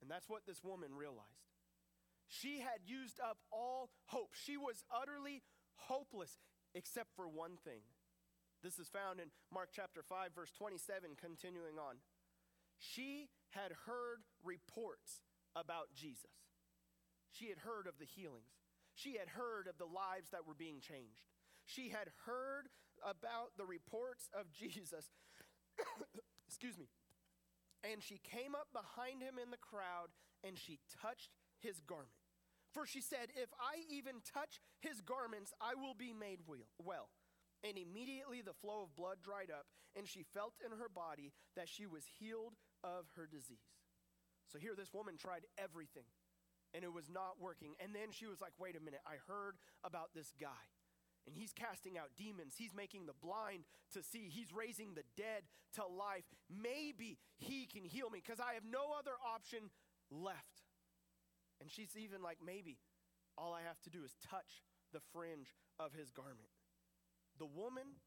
And 0.01 0.09
that's 0.09 0.29
what 0.29 0.45
this 0.47 0.63
woman 0.63 0.95
realized. 0.95 1.51
She 2.27 2.59
had 2.59 2.87
used 2.87 3.19
up 3.19 3.37
all 3.51 3.89
hope. 4.07 4.31
She 4.33 4.57
was 4.57 4.83
utterly 4.89 5.43
hopeless, 5.75 6.39
except 6.73 7.09
for 7.15 7.27
one 7.27 7.57
thing. 7.63 7.83
This 8.63 8.79
is 8.79 8.87
found 8.87 9.19
in 9.19 9.27
Mark 9.53 9.69
chapter 9.75 10.01
5, 10.07 10.29
verse 10.33 10.51
27, 10.57 11.11
continuing 11.19 11.77
on. 11.77 11.97
She 12.79 13.29
had 13.51 13.71
heard 13.85 14.23
reports 14.43 15.21
about 15.55 15.93
Jesus. 15.95 16.35
She 17.31 17.49
had 17.49 17.59
heard 17.59 17.87
of 17.87 17.97
the 17.99 18.05
healings, 18.05 18.55
she 18.93 19.17
had 19.17 19.27
heard 19.27 19.67
of 19.67 19.77
the 19.77 19.89
lives 19.89 20.29
that 20.31 20.47
were 20.47 20.55
being 20.55 20.79
changed. 20.79 21.27
She 21.65 21.89
had 21.89 22.13
heard 22.25 22.69
about 23.01 23.57
the 23.57 23.65
reports 23.65 24.29
of 24.31 24.51
Jesus. 24.53 25.09
Excuse 26.47 26.77
me. 26.77 26.87
And 27.83 28.01
she 28.01 28.21
came 28.21 28.55
up 28.55 28.69
behind 28.71 29.21
him 29.21 29.35
in 29.41 29.51
the 29.51 29.61
crowd 29.61 30.13
and 30.45 30.57
she 30.57 30.79
touched 31.01 31.33
his 31.59 31.81
garment. 31.81 32.13
For 32.71 32.85
she 32.85 33.01
said, 33.01 33.31
If 33.35 33.49
I 33.59 33.81
even 33.89 34.21
touch 34.21 34.61
his 34.79 35.01
garments, 35.01 35.53
I 35.59 35.75
will 35.75 35.95
be 35.95 36.13
made 36.13 36.39
well. 36.77 37.09
And 37.63 37.77
immediately 37.77 38.41
the 38.41 38.53
flow 38.53 38.83
of 38.83 38.95
blood 38.95 39.23
dried 39.23 39.49
up, 39.49 39.65
and 39.95 40.07
she 40.07 40.23
felt 40.23 40.53
in 40.63 40.77
her 40.77 40.89
body 40.89 41.31
that 41.55 41.69
she 41.69 41.87
was 41.87 42.03
healed 42.19 42.53
of 42.83 43.07
her 43.15 43.25
disease. 43.25 43.71
So 44.51 44.59
here, 44.59 44.73
this 44.75 44.93
woman 44.93 45.17
tried 45.17 45.45
everything 45.57 46.05
and 46.73 46.83
it 46.83 46.93
was 46.93 47.09
not 47.09 47.39
working. 47.39 47.73
And 47.79 47.95
then 47.95 48.11
she 48.11 48.27
was 48.27 48.41
like, 48.41 48.53
wait 48.59 48.75
a 48.75 48.83
minute, 48.83 49.01
I 49.05 49.15
heard 49.27 49.55
about 49.83 50.13
this 50.13 50.33
guy. 50.39 50.67
And 51.25 51.35
he's 51.35 51.53
casting 51.53 51.97
out 51.97 52.13
demons. 52.15 52.53
He's 52.57 52.75
making 52.75 53.07
the 53.07 53.17
blind 53.19 53.63
to 53.93 54.03
see. 54.03 54.29
He's 54.29 54.53
raising 54.53 54.93
the 54.93 55.07
dead 55.17 55.43
to 55.73 55.81
life. 55.87 56.25
Maybe 56.49 57.17
he 57.37 57.65
can 57.65 57.83
heal 57.83 58.09
me 58.09 58.21
because 58.23 58.39
I 58.39 58.53
have 58.53 58.63
no 58.63 58.93
other 58.97 59.17
option 59.25 59.71
left. 60.11 60.61
And 61.59 61.71
she's 61.71 61.97
even 61.97 62.21
like, 62.21 62.37
maybe 62.45 62.77
all 63.37 63.53
I 63.53 63.61
have 63.65 63.81
to 63.83 63.89
do 63.89 64.03
is 64.03 64.13
touch 64.29 64.61
the 64.93 64.99
fringe 65.13 65.55
of 65.79 65.93
his 65.93 66.11
garment. 66.11 66.53
The 67.39 67.47
woman, 67.47 67.97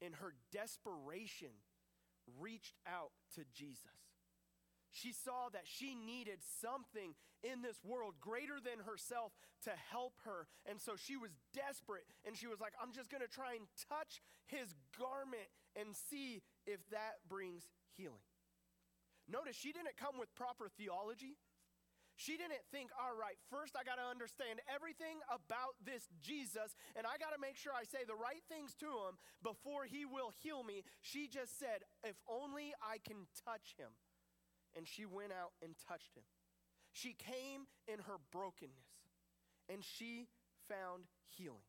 in 0.00 0.14
her 0.14 0.34
desperation, 0.50 1.52
reached 2.40 2.78
out 2.86 3.12
to 3.34 3.42
Jesus. 3.52 4.03
She 4.94 5.10
saw 5.10 5.50
that 5.50 5.66
she 5.66 5.98
needed 5.98 6.38
something 6.62 7.18
in 7.42 7.66
this 7.66 7.82
world 7.82 8.14
greater 8.22 8.62
than 8.62 8.78
herself 8.86 9.34
to 9.66 9.74
help 9.90 10.14
her. 10.22 10.46
And 10.70 10.78
so 10.78 10.94
she 10.94 11.18
was 11.18 11.34
desperate 11.50 12.06
and 12.22 12.38
she 12.38 12.46
was 12.46 12.62
like, 12.62 12.78
I'm 12.78 12.94
just 12.94 13.10
going 13.10 13.26
to 13.26 13.28
try 13.28 13.58
and 13.58 13.66
touch 13.90 14.22
his 14.46 14.70
garment 14.94 15.50
and 15.74 15.98
see 15.98 16.46
if 16.62 16.78
that 16.94 17.18
brings 17.26 17.66
healing. 17.98 18.22
Notice 19.26 19.58
she 19.58 19.74
didn't 19.74 19.98
come 19.98 20.14
with 20.14 20.30
proper 20.38 20.70
theology. 20.78 21.34
She 22.14 22.38
didn't 22.38 22.62
think, 22.70 22.94
all 22.94 23.18
right, 23.18 23.34
first 23.50 23.74
I 23.74 23.82
got 23.82 23.98
to 23.98 24.06
understand 24.06 24.62
everything 24.70 25.18
about 25.26 25.74
this 25.82 26.06
Jesus, 26.22 26.78
and 26.94 27.02
I 27.02 27.18
got 27.18 27.34
to 27.34 27.42
make 27.42 27.58
sure 27.58 27.74
I 27.74 27.82
say 27.82 28.06
the 28.06 28.14
right 28.14 28.46
things 28.46 28.78
to 28.78 28.86
him 29.10 29.18
before 29.42 29.90
he 29.90 30.06
will 30.06 30.30
heal 30.38 30.62
me. 30.62 30.86
She 31.02 31.26
just 31.26 31.58
said, 31.58 31.82
if 32.06 32.14
only 32.30 32.70
I 32.78 33.02
can 33.02 33.26
touch 33.42 33.74
him 33.74 33.90
and 34.76 34.86
she 34.86 35.06
went 35.06 35.32
out 35.32 35.52
and 35.62 35.74
touched 35.88 36.16
him. 36.16 36.24
She 36.92 37.12
came 37.12 37.66
in 37.88 38.00
her 38.06 38.18
brokenness 38.32 38.94
and 39.68 39.82
she 39.84 40.28
found 40.68 41.04
healing. 41.36 41.66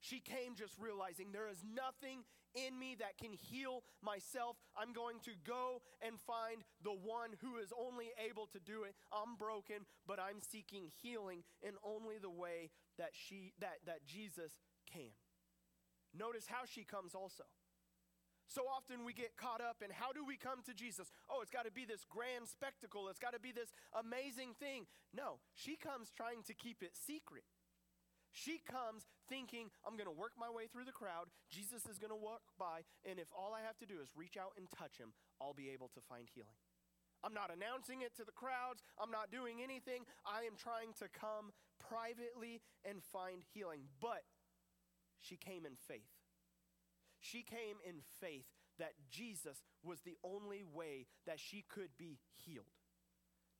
She 0.00 0.20
came 0.20 0.54
just 0.54 0.78
realizing 0.78 1.32
there 1.32 1.48
is 1.48 1.64
nothing 1.64 2.22
in 2.54 2.78
me 2.78 2.96
that 2.98 3.18
can 3.18 3.32
heal 3.32 3.82
myself. 4.02 4.56
I'm 4.76 4.92
going 4.92 5.18
to 5.24 5.32
go 5.44 5.82
and 6.00 6.18
find 6.20 6.62
the 6.82 6.94
one 6.94 7.34
who 7.42 7.58
is 7.58 7.72
only 7.74 8.10
able 8.24 8.46
to 8.54 8.60
do 8.60 8.84
it. 8.84 8.94
I'm 9.12 9.36
broken, 9.36 9.86
but 10.06 10.18
I'm 10.20 10.40
seeking 10.40 10.90
healing 11.02 11.42
in 11.62 11.74
only 11.82 12.18
the 12.22 12.30
way 12.30 12.70
that 12.96 13.10
she 13.12 13.52
that 13.60 13.78
that 13.86 14.06
Jesus 14.06 14.52
can. 14.90 15.12
Notice 16.16 16.46
how 16.46 16.64
she 16.64 16.84
comes 16.84 17.14
also. 17.14 17.44
So 18.48 18.64
often 18.64 19.04
we 19.04 19.12
get 19.12 19.36
caught 19.36 19.60
up 19.60 19.84
in 19.84 19.92
how 19.92 20.12
do 20.12 20.24
we 20.24 20.40
come 20.40 20.64
to 20.64 20.72
Jesus? 20.72 21.12
Oh, 21.28 21.44
it's 21.44 21.52
got 21.52 21.68
to 21.68 21.70
be 21.70 21.84
this 21.84 22.08
grand 22.08 22.48
spectacle. 22.48 23.08
It's 23.12 23.20
got 23.20 23.36
to 23.36 23.40
be 23.40 23.52
this 23.52 23.76
amazing 23.92 24.56
thing. 24.56 24.88
No, 25.12 25.44
she 25.52 25.76
comes 25.76 26.08
trying 26.10 26.42
to 26.48 26.54
keep 26.56 26.82
it 26.82 26.96
secret. 26.96 27.44
She 28.32 28.60
comes 28.64 29.08
thinking, 29.28 29.68
I'm 29.84 29.96
going 29.96 30.08
to 30.08 30.14
work 30.14 30.32
my 30.36 30.48
way 30.48 30.68
through 30.68 30.84
the 30.84 30.96
crowd. 30.96 31.32
Jesus 31.52 31.84
is 31.88 32.00
going 32.00 32.12
to 32.12 32.16
walk 32.16 32.44
by, 32.60 32.84
and 33.08 33.18
if 33.18 33.28
all 33.32 33.56
I 33.56 33.64
have 33.64 33.78
to 33.80 33.88
do 33.88 34.00
is 34.04 34.12
reach 34.16 34.36
out 34.36 34.52
and 34.56 34.68
touch 34.68 35.00
him, 35.00 35.16
I'll 35.40 35.56
be 35.56 35.72
able 35.72 35.88
to 35.96 36.00
find 36.04 36.28
healing. 36.28 36.60
I'm 37.24 37.34
not 37.34 37.50
announcing 37.50 38.02
it 38.02 38.14
to 38.16 38.24
the 38.24 38.36
crowds. 38.36 38.84
I'm 39.00 39.10
not 39.10 39.32
doing 39.32 39.58
anything. 39.58 40.06
I 40.24 40.46
am 40.46 40.54
trying 40.54 40.94
to 41.02 41.10
come 41.10 41.50
privately 41.82 42.62
and 42.84 43.02
find 43.02 43.42
healing. 43.52 43.90
But 44.00 44.22
she 45.18 45.36
came 45.36 45.66
in 45.66 45.74
faith. 45.74 46.14
She 47.20 47.42
came 47.42 47.76
in 47.86 48.00
faith 48.20 48.46
that 48.78 48.92
Jesus 49.10 49.62
was 49.82 50.00
the 50.02 50.16
only 50.22 50.62
way 50.62 51.06
that 51.26 51.40
she 51.40 51.64
could 51.68 51.90
be 51.98 52.18
healed. 52.34 52.66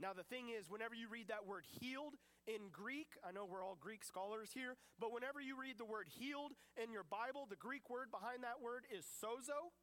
Now, 0.01 0.13
the 0.15 0.23
thing 0.23 0.49
is, 0.49 0.71
whenever 0.71 0.95
you 0.95 1.09
read 1.11 1.27
that 1.29 1.47
word 1.47 1.65
healed 1.81 2.15
in 2.47 2.71
Greek, 2.71 3.19
I 3.27 3.33
know 3.33 3.45
we're 3.45 3.65
all 3.65 3.77
Greek 3.79 4.05
scholars 4.05 4.51
here, 4.55 4.77
but 4.99 5.13
whenever 5.13 5.41
you 5.41 5.59
read 5.59 5.77
the 5.77 5.85
word 5.85 6.07
healed 6.07 6.53
in 6.81 6.93
your 6.93 7.03
Bible, 7.03 7.47
the 7.51 7.59
Greek 7.59 7.91
word 7.91 8.11
behind 8.11 8.45
that 8.45 8.63
word 8.63 8.87
is 8.97 9.05
sozo, 9.05 9.75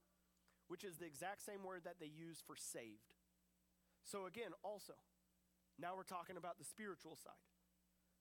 which 0.69 0.85
is 0.85 0.97
the 0.97 1.05
exact 1.05 1.43
same 1.43 1.63
word 1.63 1.81
that 1.83 1.99
they 1.99 2.07
use 2.07 2.39
for 2.47 2.55
saved. 2.55 3.11
So, 4.05 4.25
again, 4.25 4.55
also, 4.63 4.95
now 5.77 5.97
we're 5.97 6.07
talking 6.07 6.37
about 6.37 6.57
the 6.57 6.63
spiritual 6.63 7.17
side. 7.19 7.43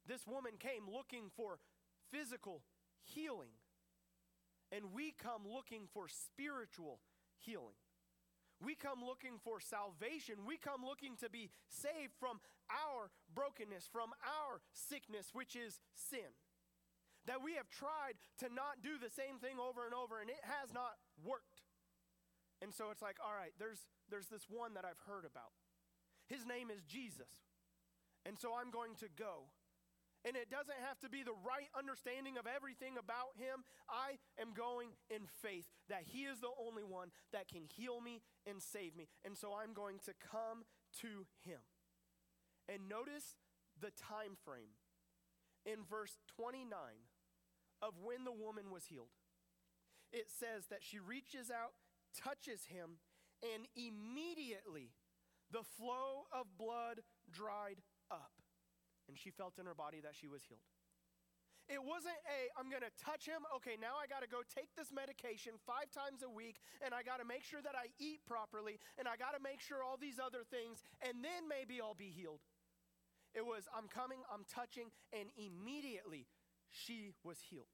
This 0.04 0.26
woman 0.26 0.58
came 0.58 0.90
looking 0.90 1.30
for 1.36 1.60
physical 2.10 2.62
healing. 3.04 3.54
And 4.72 4.92
we 4.92 5.12
come 5.16 5.42
looking 5.46 5.86
for 5.92 6.08
spiritual 6.08 7.00
healing. 7.38 7.78
We 8.62 8.74
come 8.74 9.04
looking 9.04 9.38
for 9.42 9.60
salvation. 9.60 10.46
We 10.46 10.56
come 10.56 10.82
looking 10.86 11.16
to 11.20 11.28
be 11.28 11.50
saved 11.68 12.14
from 12.18 12.40
our 12.70 13.10
brokenness, 13.34 13.88
from 13.90 14.14
our 14.24 14.62
sickness, 14.72 15.30
which 15.32 15.54
is 15.56 15.80
sin. 15.92 16.32
That 17.26 17.42
we 17.42 17.54
have 17.54 17.68
tried 17.68 18.20
to 18.40 18.52
not 18.52 18.80
do 18.82 18.96
the 19.00 19.12
same 19.12 19.40
thing 19.40 19.56
over 19.60 19.84
and 19.84 19.94
over, 19.94 20.20
and 20.20 20.28
it 20.28 20.40
has 20.44 20.72
not 20.72 20.96
worked. 21.20 21.64
And 22.62 22.72
so 22.72 22.88
it's 22.90 23.02
like, 23.02 23.16
all 23.20 23.34
right, 23.34 23.52
there's, 23.58 23.88
there's 24.08 24.28
this 24.28 24.46
one 24.48 24.74
that 24.74 24.84
I've 24.84 25.00
heard 25.04 25.24
about. 25.28 25.52
His 26.28 26.46
name 26.46 26.70
is 26.70 26.80
Jesus. 26.84 27.44
And 28.24 28.38
so 28.38 28.56
I'm 28.56 28.70
going 28.70 28.96
to 29.00 29.08
go. 29.12 29.52
And 30.24 30.36
it 30.36 30.48
doesn't 30.48 30.80
have 30.88 30.98
to 31.00 31.10
be 31.12 31.22
the 31.22 31.36
right 31.44 31.68
understanding 31.76 32.40
of 32.40 32.48
everything 32.48 32.96
about 32.96 33.36
him. 33.36 33.60
I 33.88 34.16
am 34.40 34.56
going 34.56 34.96
in 35.12 35.28
faith 35.44 35.68
that 35.92 36.08
he 36.08 36.24
is 36.24 36.40
the 36.40 36.54
only 36.56 36.82
one 36.82 37.12
that 37.32 37.48
can 37.48 37.68
heal 37.68 38.00
me 38.00 38.24
and 38.48 38.62
save 38.62 38.96
me. 38.96 39.08
And 39.24 39.36
so 39.36 39.52
I'm 39.52 39.76
going 39.76 40.00
to 40.08 40.16
come 40.16 40.64
to 41.04 41.28
him. 41.44 41.60
And 42.72 42.88
notice 42.88 43.36
the 43.80 43.92
time 43.92 44.40
frame 44.44 44.80
in 45.66 45.84
verse 45.84 46.16
29 46.36 46.72
of 47.82 47.92
when 48.02 48.24
the 48.24 48.32
woman 48.32 48.72
was 48.72 48.86
healed. 48.86 49.12
It 50.12 50.30
says 50.30 50.66
that 50.70 50.80
she 50.80 50.98
reaches 50.98 51.50
out, 51.50 51.76
touches 52.16 52.64
him, 52.72 52.96
and 53.42 53.66
immediately 53.76 54.94
the 55.50 55.64
flow 55.76 56.24
of 56.32 56.46
blood 56.56 57.00
dried 57.30 57.82
and 59.08 59.18
she 59.18 59.30
felt 59.30 59.58
in 59.58 59.66
her 59.66 59.74
body 59.74 60.00
that 60.00 60.14
she 60.14 60.28
was 60.28 60.42
healed. 60.44 60.64
It 61.64 61.80
wasn't 61.80 62.20
a, 62.28 62.52
I'm 62.60 62.68
going 62.68 62.84
to 62.84 62.92
touch 63.00 63.24
him. 63.24 63.40
Okay, 63.56 63.80
now 63.80 63.96
I 63.96 64.04
got 64.04 64.20
to 64.20 64.28
go 64.28 64.44
take 64.44 64.68
this 64.76 64.92
medication 64.92 65.56
five 65.64 65.88
times 65.88 66.20
a 66.20 66.28
week, 66.28 66.60
and 66.84 66.92
I 66.92 67.00
got 67.00 67.24
to 67.24 67.26
make 67.26 67.40
sure 67.40 67.64
that 67.64 67.72
I 67.72 67.88
eat 67.96 68.20
properly, 68.28 68.76
and 69.00 69.08
I 69.08 69.16
got 69.16 69.32
to 69.32 69.40
make 69.40 69.64
sure 69.64 69.80
all 69.80 69.96
these 69.96 70.20
other 70.20 70.44
things, 70.44 70.84
and 71.00 71.24
then 71.24 71.48
maybe 71.48 71.80
I'll 71.80 71.96
be 71.96 72.12
healed. 72.12 72.44
It 73.32 73.48
was, 73.48 73.64
I'm 73.72 73.88
coming, 73.88 74.20
I'm 74.28 74.44
touching, 74.44 74.92
and 75.16 75.32
immediately 75.40 76.28
she 76.68 77.16
was 77.24 77.40
healed. 77.48 77.72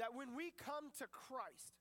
That 0.00 0.16
when 0.16 0.34
we 0.34 0.50
come 0.56 0.90
to 0.98 1.06
Christ, 1.12 1.76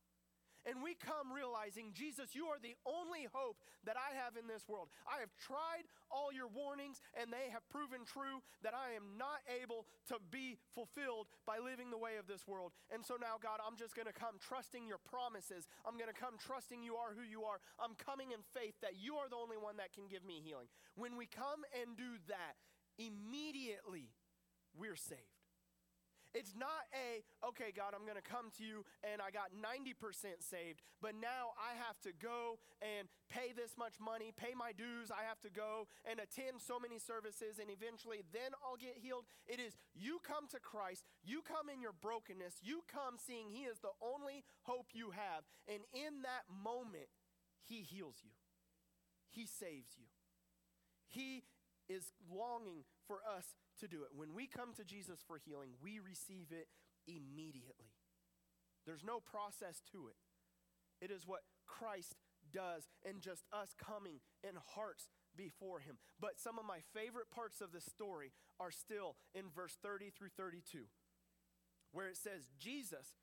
and 0.63 0.79
we 0.79 0.95
come 0.95 1.31
realizing, 1.31 1.91
Jesus, 1.91 2.35
you 2.35 2.47
are 2.47 2.59
the 2.61 2.75
only 2.87 3.27
hope 3.31 3.59
that 3.83 3.99
I 3.99 4.15
have 4.15 4.39
in 4.39 4.47
this 4.47 4.63
world. 4.67 4.87
I 5.03 5.19
have 5.19 5.33
tried 5.35 5.87
all 6.07 6.31
your 6.31 6.47
warnings, 6.47 7.03
and 7.19 7.27
they 7.27 7.51
have 7.51 7.67
proven 7.67 8.07
true 8.07 8.39
that 8.63 8.71
I 8.71 8.95
am 8.95 9.19
not 9.19 9.43
able 9.51 9.85
to 10.07 10.19
be 10.31 10.55
fulfilled 10.71 11.27
by 11.43 11.59
living 11.59 11.91
the 11.91 11.99
way 11.99 12.15
of 12.15 12.27
this 12.27 12.47
world. 12.47 12.71
And 12.93 13.03
so 13.03 13.19
now, 13.19 13.35
God, 13.41 13.59
I'm 13.59 13.75
just 13.75 13.95
going 13.95 14.07
to 14.07 14.15
come 14.15 14.39
trusting 14.39 14.87
your 14.87 15.03
promises. 15.03 15.67
I'm 15.83 15.99
going 15.99 16.11
to 16.11 16.15
come 16.15 16.39
trusting 16.39 16.79
you 16.79 16.95
are 16.95 17.11
who 17.11 17.27
you 17.27 17.43
are. 17.43 17.59
I'm 17.75 17.99
coming 17.99 18.31
in 18.31 18.39
faith 18.55 18.79
that 18.79 18.95
you 18.95 19.19
are 19.19 19.27
the 19.27 19.39
only 19.39 19.59
one 19.59 19.77
that 19.77 19.91
can 19.91 20.07
give 20.07 20.23
me 20.23 20.39
healing. 20.39 20.71
When 20.95 21.19
we 21.19 21.27
come 21.27 21.67
and 21.75 21.97
do 21.97 22.19
that, 22.31 22.55
immediately 22.95 24.13
we're 24.77 24.95
saved. 24.95 25.32
It's 26.33 26.57
not 26.57 26.89
a, 26.97 27.21
okay, 27.53 27.69
God, 27.69 27.93
I'm 27.93 28.09
going 28.09 28.17
to 28.17 28.25
come 28.25 28.49
to 28.57 28.65
you 28.65 28.81
and 29.05 29.21
I 29.21 29.29
got 29.29 29.53
90% 29.53 29.93
saved, 30.41 30.81
but 30.97 31.13
now 31.13 31.53
I 31.61 31.77
have 31.77 32.01
to 32.01 32.11
go 32.17 32.57
and 32.81 33.05
pay 33.29 33.53
this 33.53 33.77
much 33.77 34.01
money, 34.01 34.33
pay 34.33 34.57
my 34.57 34.73
dues. 34.73 35.13
I 35.13 35.29
have 35.29 35.37
to 35.45 35.53
go 35.53 35.85
and 36.09 36.17
attend 36.17 36.57
so 36.57 36.81
many 36.81 36.97
services 36.97 37.61
and 37.61 37.69
eventually 37.69 38.25
then 38.33 38.57
I'll 38.65 38.81
get 38.81 38.97
healed. 38.97 39.29
It 39.45 39.61
is 39.61 39.77
you 39.93 40.17
come 40.25 40.49
to 40.49 40.59
Christ, 40.59 41.05
you 41.21 41.45
come 41.45 41.69
in 41.69 41.85
your 41.85 41.93
brokenness, 41.93 42.65
you 42.65 42.81
come 42.89 43.21
seeing 43.21 43.53
He 43.53 43.69
is 43.69 43.77
the 43.85 43.93
only 44.01 44.41
hope 44.65 44.89
you 44.97 45.13
have. 45.13 45.45
And 45.69 45.85
in 45.93 46.25
that 46.25 46.49
moment, 46.49 47.13
He 47.61 47.85
heals 47.85 48.25
you, 48.25 48.33
He 49.29 49.45
saves 49.45 49.93
you. 50.01 50.09
He 51.05 51.45
is 51.89 52.11
longing 52.25 52.89
for 53.05 53.21
us 53.21 53.45
to 53.79 53.87
do 53.87 54.03
it. 54.03 54.09
When 54.15 54.33
we 54.33 54.47
come 54.47 54.73
to 54.75 54.83
Jesus 54.83 55.19
for 55.25 55.37
healing, 55.37 55.71
we 55.81 55.99
receive 55.99 56.47
it 56.51 56.67
immediately. 57.07 57.93
There's 58.85 59.03
no 59.03 59.19
process 59.19 59.81
to 59.91 60.07
it. 60.07 60.17
It 61.03 61.11
is 61.11 61.27
what 61.27 61.41
Christ 61.65 62.15
does, 62.51 62.87
and 63.03 63.21
just 63.21 63.45
us 63.51 63.75
coming 63.77 64.19
in 64.43 64.55
hearts 64.75 65.09
before 65.35 65.79
Him. 65.79 65.97
But 66.19 66.39
some 66.39 66.59
of 66.59 66.65
my 66.65 66.79
favorite 66.93 67.31
parts 67.31 67.61
of 67.61 67.71
the 67.71 67.81
story 67.81 68.31
are 68.59 68.71
still 68.71 69.15
in 69.33 69.49
verse 69.49 69.77
30 69.81 70.11
through 70.11 70.35
32, 70.37 70.85
where 71.91 72.07
it 72.07 72.17
says, 72.17 72.49
Jesus, 72.59 73.15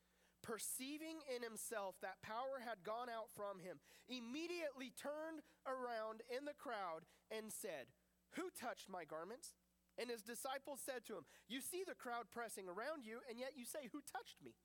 perceiving 0.42 1.20
in 1.28 1.42
himself 1.42 1.96
that 2.00 2.22
power 2.22 2.64
had 2.64 2.82
gone 2.84 3.08
out 3.08 3.28
from 3.30 3.60
him, 3.60 3.78
immediately 4.08 4.92
turned 4.96 5.44
around 5.68 6.22
in 6.32 6.44
the 6.44 6.56
crowd 6.56 7.04
and 7.30 7.52
said, 7.52 7.92
Who 8.36 8.48
touched 8.50 8.88
my 8.88 9.04
garments? 9.04 9.54
And 10.00 10.08
his 10.08 10.24
disciples 10.24 10.80
said 10.80 11.04
to 11.06 11.20
him, 11.20 11.28
You 11.46 11.60
see 11.60 11.84
the 11.84 11.94
crowd 11.94 12.32
pressing 12.32 12.64
around 12.64 13.04
you, 13.04 13.20
and 13.28 13.38
yet 13.38 13.52
you 13.54 13.68
say, 13.68 13.92
Who 13.92 14.00
touched 14.00 14.40
me? 14.40 14.56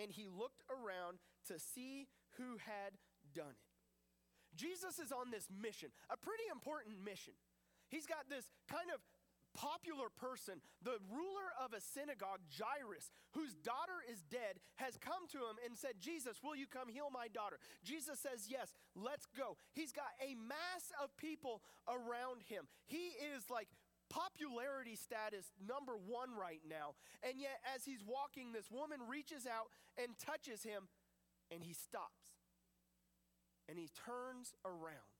And 0.00 0.10
he 0.10 0.24
looked 0.26 0.64
around 0.72 1.20
to 1.52 1.60
see 1.60 2.08
who 2.40 2.56
had 2.56 2.96
done 3.36 3.52
it. 3.52 3.68
Jesus 4.56 4.98
is 4.98 5.12
on 5.12 5.30
this 5.30 5.46
mission, 5.52 5.92
a 6.08 6.16
pretty 6.16 6.48
important 6.50 6.96
mission. 7.04 7.34
He's 7.92 8.06
got 8.06 8.30
this 8.30 8.48
kind 8.70 8.88
of 8.88 9.04
popular 9.54 10.06
person, 10.14 10.62
the 10.82 10.98
ruler 11.10 11.50
of 11.58 11.72
a 11.74 11.80
synagogue, 11.82 12.40
Jairus, 12.54 13.10
whose 13.34 13.54
daughter 13.54 13.98
is 14.06 14.22
dead, 14.30 14.62
has 14.76 14.96
come 14.98 15.26
to 15.34 15.38
him 15.38 15.58
and 15.66 15.76
said, 15.76 15.98
Jesus, 15.98 16.38
will 16.42 16.54
you 16.54 16.66
come 16.66 16.88
heal 16.88 17.10
my 17.10 17.28
daughter? 17.28 17.58
Jesus 17.84 18.18
says, 18.18 18.46
Yes, 18.48 18.74
let's 18.94 19.26
go. 19.36 19.56
He's 19.74 19.92
got 19.92 20.14
a 20.22 20.34
mass 20.34 20.94
of 21.02 21.16
people 21.16 21.62
around 21.88 22.42
him. 22.46 22.66
He 22.86 23.18
is 23.34 23.50
like 23.50 23.68
popularity 24.10 24.98
status 24.98 25.48
number 25.62 25.94
one 25.94 26.34
right 26.34 26.60
now. 26.68 26.98
And 27.22 27.40
yet, 27.40 27.62
as 27.74 27.86
he's 27.86 28.02
walking, 28.04 28.52
this 28.52 28.70
woman 28.70 28.98
reaches 29.08 29.46
out 29.46 29.70
and 29.96 30.18
touches 30.18 30.62
him, 30.66 30.90
and 31.54 31.62
he 31.62 31.72
stops. 31.72 32.34
And 33.70 33.78
he 33.78 33.88
turns 33.94 34.52
around. 34.66 35.14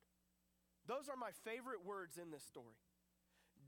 Those 0.90 1.08
are 1.08 1.16
my 1.16 1.30
favorite 1.46 1.86
words 1.86 2.18
in 2.18 2.34
this 2.34 2.42
story. 2.42 2.82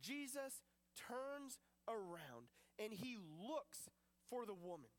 Jesus 0.03 0.67
turns 0.99 1.63
around 1.87 2.51
and 2.83 2.93
he 2.93 3.17
looks 3.47 3.89
for 4.29 4.45
the 4.45 4.55
woman. 4.55 4.91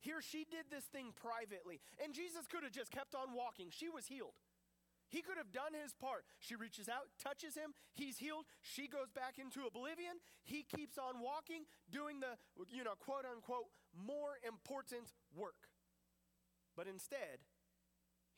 Here, 0.00 0.20
she 0.20 0.48
did 0.48 0.64
this 0.72 0.84
thing 0.84 1.12
privately, 1.12 1.80
and 2.02 2.14
Jesus 2.14 2.48
could 2.48 2.64
have 2.64 2.72
just 2.72 2.90
kept 2.90 3.14
on 3.14 3.36
walking. 3.36 3.68
She 3.68 3.90
was 3.90 4.06
healed. 4.06 4.32
He 5.10 5.22
could 5.22 5.36
have 5.36 5.50
done 5.50 5.74
his 5.74 5.92
part. 5.92 6.22
She 6.38 6.54
reaches 6.54 6.88
out, 6.88 7.10
touches 7.18 7.58
him, 7.58 7.74
he's 7.92 8.18
healed. 8.18 8.46
She 8.62 8.86
goes 8.86 9.10
back 9.10 9.42
into 9.42 9.66
oblivion. 9.66 10.22
He 10.46 10.62
keeps 10.62 10.96
on 10.96 11.18
walking, 11.18 11.66
doing 11.90 12.22
the, 12.22 12.38
you 12.70 12.86
know, 12.86 12.94
quote 12.94 13.26
unquote, 13.26 13.74
more 13.90 14.38
important 14.46 15.10
work. 15.34 15.66
But 16.76 16.86
instead, 16.86 17.42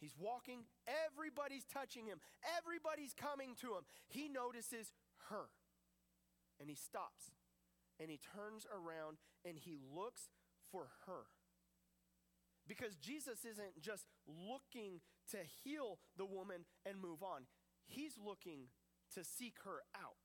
he's 0.01 0.17
walking, 0.19 0.65
everybody's 0.89 1.69
touching 1.69 2.07
him, 2.07 2.25
everybody's 2.57 3.13
coming 3.13 3.53
to 3.61 3.77
him. 3.77 3.85
He 4.09 4.33
notices 4.33 4.97
her, 5.29 5.53
and 6.59 6.73
he 6.73 6.75
stops, 6.75 7.37
and 8.01 8.09
he 8.09 8.17
turns 8.17 8.67
around, 8.73 9.19
and 9.45 9.59
he 9.61 9.77
looks 9.77 10.33
for 10.73 10.89
her. 11.07 11.29
Because 12.67 12.97
Jesus 12.97 13.45
isn't 13.45 13.79
just 13.83 14.07
looking 14.27 15.03
to 15.31 15.39
heal 15.65 15.99
the 16.17 16.27
woman 16.27 16.65
and 16.85 17.01
move 17.01 17.23
on, 17.23 17.47
he's 17.87 18.19
looking 18.19 18.69
to 19.15 19.25
seek 19.25 19.57
her 19.65 19.83
out. 19.95 20.19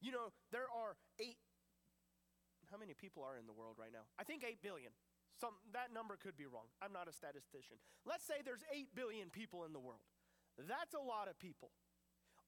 You 0.00 0.12
know, 0.12 0.32
there 0.52 0.68
are 0.70 0.96
eight, 1.20 1.36
how 2.70 2.78
many 2.78 2.94
people 2.94 3.22
are 3.22 3.36
in 3.36 3.46
the 3.46 3.52
world 3.52 3.76
right 3.78 3.92
now? 3.92 4.08
I 4.18 4.24
think 4.24 4.44
eight 4.44 4.62
billion. 4.62 4.92
Some, 5.40 5.56
that 5.72 5.88
number 5.88 6.20
could 6.20 6.36
be 6.36 6.44
wrong. 6.44 6.68
I'm 6.84 6.92
not 6.92 7.08
a 7.08 7.14
statistician. 7.16 7.80
Let's 8.04 8.28
say 8.28 8.44
there's 8.44 8.60
8 8.68 8.92
billion 8.92 9.32
people 9.32 9.64
in 9.64 9.72
the 9.72 9.80
world. 9.80 10.04
That's 10.60 10.92
a 10.92 11.00
lot 11.00 11.32
of 11.32 11.40
people. 11.40 11.72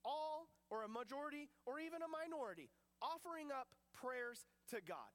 All, 0.05 0.52
or 0.68 0.85
a 0.85 0.90
majority, 0.92 1.48
or 1.64 1.81
even 1.81 2.05
a 2.05 2.11
minority, 2.11 2.68
offering 3.00 3.48
up 3.48 3.72
prayers 3.96 4.44
to 4.76 4.85
God. 4.85 5.09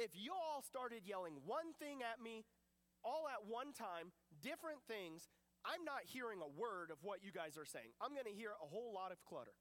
If 0.00 0.16
you 0.16 0.32
all 0.32 0.64
started 0.64 1.04
yelling 1.04 1.36
one 1.44 1.76
thing 1.76 2.00
at 2.00 2.16
me 2.16 2.48
all 3.04 3.28
at 3.28 3.44
one 3.48 3.72
time, 3.72 4.12
different 4.42 4.82
things, 4.88 5.28
I'm 5.64 5.84
not 5.84 6.08
hearing 6.08 6.40
a 6.40 6.48
word 6.48 6.90
of 6.90 7.04
what 7.04 7.20
you 7.22 7.32
guys 7.32 7.60
are 7.60 7.68
saying. 7.68 7.92
I'm 8.00 8.16
going 8.16 8.28
to 8.28 8.36
hear 8.36 8.56
a 8.56 8.68
whole 8.68 8.92
lot 8.92 9.12
of 9.12 9.20
clutter. 9.24 9.56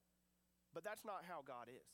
But 0.74 0.84
that's 0.84 1.04
not 1.04 1.28
how 1.28 1.44
God 1.44 1.68
is. 1.68 1.90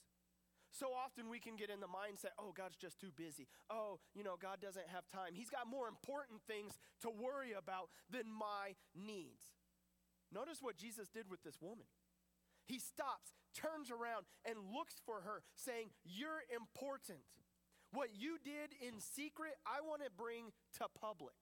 So 0.75 0.91
often 0.91 1.29
we 1.31 1.39
can 1.39 1.55
get 1.55 1.71
in 1.71 1.79
the 1.79 1.87
mindset, 1.87 2.35
oh, 2.35 2.51
God's 2.51 2.75
just 2.75 2.99
too 2.99 3.11
busy. 3.15 3.47
Oh, 3.71 3.99
you 4.13 4.23
know, 4.23 4.35
God 4.35 4.59
doesn't 4.59 4.91
have 4.91 5.07
time. 5.07 5.31
He's 5.31 5.49
got 5.49 5.71
more 5.71 5.87
important 5.87 6.43
things 6.43 6.75
to 7.01 7.09
worry 7.09 7.55
about 7.55 7.87
than 8.11 8.27
my 8.27 8.75
needs. 8.91 9.55
Notice 10.33 10.59
what 10.59 10.75
Jesus 10.75 11.07
did 11.07 11.31
with 11.31 11.43
this 11.43 11.61
woman. 11.61 11.87
He 12.67 12.79
stops, 12.79 13.31
turns 13.55 13.87
around, 13.87 14.25
and 14.43 14.57
looks 14.73 14.99
for 15.05 15.21
her, 15.21 15.43
saying, 15.55 15.95
You're 16.03 16.43
important. 16.53 17.23
What 17.93 18.09
you 18.11 18.35
did 18.43 18.75
in 18.81 18.99
secret, 18.99 19.55
I 19.63 19.79
want 19.79 20.03
to 20.03 20.11
bring 20.11 20.51
to 20.81 20.91
public. 20.99 21.39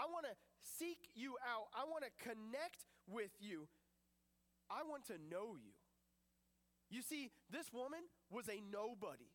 I 0.00 0.08
want 0.08 0.24
to 0.24 0.32
seek 0.64 1.12
you 1.12 1.36
out. 1.44 1.68
I 1.76 1.84
want 1.84 2.08
to 2.08 2.12
connect 2.24 2.88
with 3.04 3.36
you. 3.36 3.68
I 4.72 4.80
want 4.88 5.04
to 5.12 5.20
know 5.28 5.60
you. 5.60 5.76
You 6.88 7.04
see, 7.04 7.28
this 7.52 7.68
woman 7.68 8.00
was 8.32 8.48
a 8.48 8.64
nobody. 8.64 9.28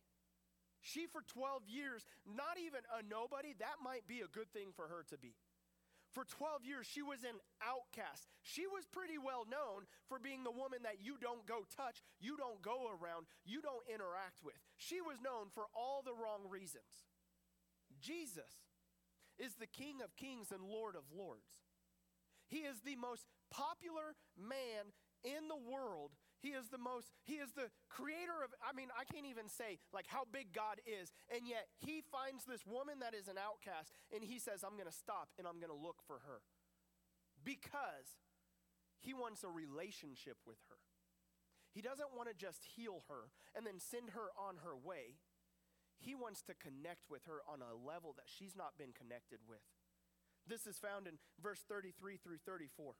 She, 0.82 1.06
for 1.06 1.22
12 1.22 1.70
years, 1.70 2.02
not 2.26 2.58
even 2.58 2.82
a 2.90 3.06
nobody, 3.06 3.54
that 3.62 3.78
might 3.78 4.10
be 4.10 4.26
a 4.26 4.30
good 4.34 4.50
thing 4.50 4.74
for 4.74 4.90
her 4.90 5.06
to 5.14 5.16
be. 5.16 5.38
For 6.12 6.24
12 6.24 6.64
years, 6.64 6.86
she 6.86 7.02
was 7.02 7.22
an 7.22 7.38
outcast. 7.62 8.26
She 8.42 8.66
was 8.66 8.88
pretty 8.88 9.18
well 9.18 9.44
known 9.46 9.86
for 10.08 10.18
being 10.18 10.42
the 10.42 10.54
woman 10.54 10.80
that 10.82 11.04
you 11.04 11.20
don't 11.20 11.44
go 11.46 11.62
touch, 11.74 12.02
you 12.18 12.36
don't 12.36 12.62
go 12.62 12.88
around, 12.88 13.26
you 13.44 13.60
don't 13.60 13.84
interact 13.86 14.42
with. 14.42 14.56
She 14.76 15.00
was 15.00 15.20
known 15.20 15.52
for 15.52 15.68
all 15.76 16.02
the 16.02 16.16
wrong 16.16 16.48
reasons. 16.48 17.06
Jesus 18.00 18.65
is 19.38 19.54
the 19.54 19.66
King 19.66 20.00
of 20.02 20.16
kings 20.16 20.52
and 20.52 20.62
Lord 20.62 20.96
of 20.96 21.04
lords. 21.12 21.66
He 22.48 22.62
is 22.62 22.80
the 22.84 22.96
most 22.96 23.26
popular 23.50 24.14
man 24.38 24.94
in 25.24 25.48
the 25.48 25.58
world. 25.58 26.14
He 26.38 26.54
is 26.54 26.68
the 26.68 26.78
most, 26.78 27.10
he 27.24 27.42
is 27.42 27.50
the 27.52 27.72
creator 27.88 28.44
of, 28.44 28.54
I 28.62 28.70
mean, 28.70 28.88
I 28.94 29.02
can't 29.02 29.26
even 29.26 29.48
say 29.48 29.78
like 29.92 30.06
how 30.06 30.24
big 30.30 30.52
God 30.54 30.78
is. 30.86 31.10
And 31.26 31.48
yet 31.48 31.66
he 31.78 32.04
finds 32.12 32.44
this 32.44 32.62
woman 32.66 33.00
that 33.00 33.14
is 33.14 33.26
an 33.26 33.40
outcast 33.40 33.90
and 34.14 34.22
he 34.22 34.38
says, 34.38 34.62
I'm 34.62 34.78
going 34.78 34.90
to 34.90 34.94
stop 34.94 35.34
and 35.38 35.46
I'm 35.48 35.58
going 35.58 35.74
to 35.74 35.78
look 35.78 36.04
for 36.06 36.22
her 36.22 36.44
because 37.42 38.22
he 39.00 39.14
wants 39.14 39.42
a 39.42 39.50
relationship 39.50 40.36
with 40.46 40.60
her. 40.70 40.78
He 41.74 41.82
doesn't 41.82 42.14
want 42.16 42.28
to 42.28 42.34
just 42.34 42.62
heal 42.76 43.02
her 43.08 43.28
and 43.54 43.66
then 43.66 43.80
send 43.80 44.16
her 44.16 44.32
on 44.38 44.62
her 44.62 44.76
way. 44.76 45.18
He 45.98 46.14
wants 46.14 46.42
to 46.42 46.54
connect 46.54 47.10
with 47.10 47.24
her 47.24 47.40
on 47.48 47.60
a 47.60 47.74
level 47.74 48.14
that 48.16 48.28
she's 48.28 48.56
not 48.56 48.78
been 48.78 48.92
connected 48.92 49.40
with. 49.48 49.64
This 50.46 50.66
is 50.66 50.78
found 50.78 51.06
in 51.06 51.18
verse 51.42 51.64
33 51.68 52.16
through 52.16 52.38
34. 52.46 52.94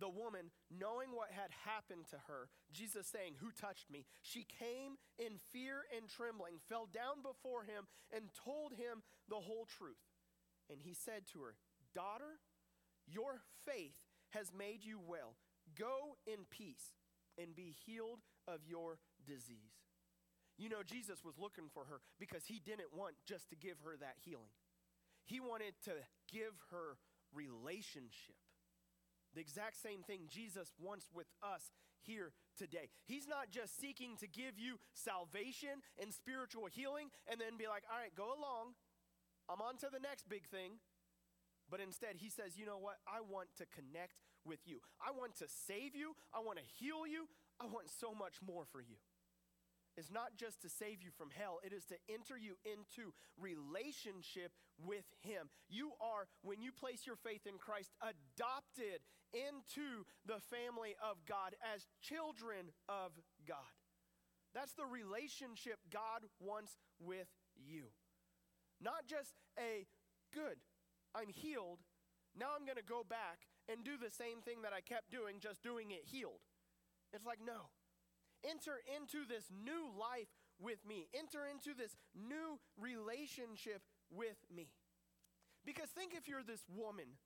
The 0.00 0.08
woman, 0.08 0.50
knowing 0.70 1.10
what 1.10 1.30
had 1.34 1.50
happened 1.66 2.06
to 2.10 2.18
her, 2.28 2.50
Jesus 2.72 3.06
saying, 3.06 3.34
Who 3.38 3.50
touched 3.50 3.90
me? 3.90 4.06
She 4.22 4.46
came 4.46 4.98
in 5.18 5.42
fear 5.50 5.82
and 5.94 6.08
trembling, 6.08 6.62
fell 6.68 6.86
down 6.86 7.22
before 7.22 7.64
him, 7.64 7.86
and 8.14 8.30
told 8.34 8.72
him 8.72 9.02
the 9.28 9.42
whole 9.42 9.66
truth. 9.66 9.98
And 10.70 10.80
he 10.80 10.94
said 10.94 11.26
to 11.32 11.42
her, 11.42 11.54
Daughter, 11.94 12.38
your 13.06 13.42
faith 13.66 14.06
has 14.30 14.52
made 14.56 14.84
you 14.84 15.00
well. 15.04 15.34
Go 15.76 16.16
in 16.26 16.46
peace 16.48 16.94
and 17.40 17.56
be 17.56 17.74
healed 17.84 18.20
of 18.46 18.60
your 18.68 18.98
disease. 19.26 19.87
You 20.58 20.68
know, 20.68 20.82
Jesus 20.82 21.22
was 21.24 21.38
looking 21.38 21.70
for 21.72 21.86
her 21.86 22.02
because 22.18 22.44
he 22.44 22.58
didn't 22.58 22.90
want 22.90 23.14
just 23.24 23.48
to 23.50 23.56
give 23.56 23.78
her 23.86 23.94
that 24.02 24.18
healing, 24.20 24.50
he 25.24 25.40
wanted 25.40 25.78
to 25.86 25.94
give 26.26 26.58
her 26.70 26.98
relationship. 27.32 28.36
The 29.34 29.40
exact 29.40 29.76
same 29.78 30.02
thing 30.02 30.26
Jesus 30.26 30.72
wants 30.80 31.06
with 31.14 31.28
us 31.44 31.70
here 32.02 32.32
today. 32.56 32.88
He's 33.04 33.28
not 33.28 33.50
just 33.52 33.78
seeking 33.78 34.16
to 34.18 34.26
give 34.26 34.58
you 34.58 34.80
salvation 34.94 35.84
and 36.00 36.12
spiritual 36.12 36.66
healing 36.66 37.12
and 37.30 37.38
then 37.38 37.60
be 37.60 37.68
like, 37.68 37.84
all 37.92 38.00
right, 38.00 38.14
go 38.16 38.32
along. 38.32 38.74
I'm 39.46 39.60
on 39.60 39.76
to 39.84 39.88
the 39.92 40.00
next 40.00 40.28
big 40.28 40.48
thing. 40.48 40.80
But 41.70 41.80
instead, 41.80 42.16
he 42.16 42.30
says, 42.30 42.56
you 42.56 42.64
know 42.64 42.80
what? 42.80 42.96
I 43.04 43.20
want 43.20 43.52
to 43.60 43.68
connect 43.68 44.16
with 44.44 44.64
you. 44.64 44.80
I 44.96 45.12
want 45.12 45.36
to 45.44 45.46
save 45.46 45.94
you. 45.94 46.16
I 46.32 46.40
want 46.40 46.56
to 46.56 46.64
heal 46.64 47.04
you. 47.06 47.28
I 47.60 47.66
want 47.66 47.92
so 47.92 48.16
much 48.16 48.40
more 48.40 48.64
for 48.64 48.80
you 48.80 48.96
is 49.98 50.10
not 50.10 50.38
just 50.38 50.62
to 50.62 50.68
save 50.68 51.02
you 51.02 51.10
from 51.10 51.30
hell, 51.34 51.58
it 51.66 51.72
is 51.72 51.84
to 51.86 51.98
enter 52.08 52.38
you 52.38 52.54
into 52.62 53.10
relationship 53.36 54.52
with 54.78 55.04
Him. 55.20 55.50
You 55.68 55.90
are, 56.00 56.30
when 56.42 56.62
you 56.62 56.70
place 56.70 57.02
your 57.04 57.16
faith 57.16 57.42
in 57.46 57.58
Christ, 57.58 57.90
adopted 57.98 59.02
into 59.34 60.06
the 60.24 60.38
family 60.38 60.94
of 61.02 61.26
God 61.26 61.58
as 61.74 61.86
children 62.00 62.70
of 62.88 63.10
God. 63.46 63.74
That's 64.54 64.72
the 64.72 64.86
relationship 64.86 65.82
God 65.90 66.24
wants 66.40 66.78
with 67.02 67.28
you. 67.58 67.90
Not 68.80 69.10
just 69.10 69.34
a 69.58 69.84
good, 70.32 70.62
I'm 71.14 71.28
healed, 71.28 71.82
now 72.38 72.54
I'm 72.54 72.64
going 72.64 72.78
to 72.78 72.86
go 72.86 73.02
back 73.02 73.50
and 73.68 73.82
do 73.82 73.98
the 73.98 74.14
same 74.14 74.40
thing 74.40 74.62
that 74.62 74.72
I 74.72 74.80
kept 74.80 75.10
doing, 75.10 75.42
just 75.42 75.62
doing 75.62 75.90
it 75.90 76.06
healed. 76.06 76.40
It's 77.12 77.26
like, 77.26 77.40
no. 77.44 77.74
Enter 78.44 78.78
into 78.86 79.26
this 79.26 79.50
new 79.50 79.90
life 79.98 80.30
with 80.58 80.78
me. 80.86 81.08
Enter 81.14 81.46
into 81.46 81.74
this 81.74 81.96
new 82.14 82.58
relationship 82.78 83.82
with 84.10 84.38
me. 84.54 84.70
Because 85.64 85.90
think 85.90 86.14
if 86.14 86.28
you're 86.28 86.46
this 86.46 86.64
woman 86.70 87.18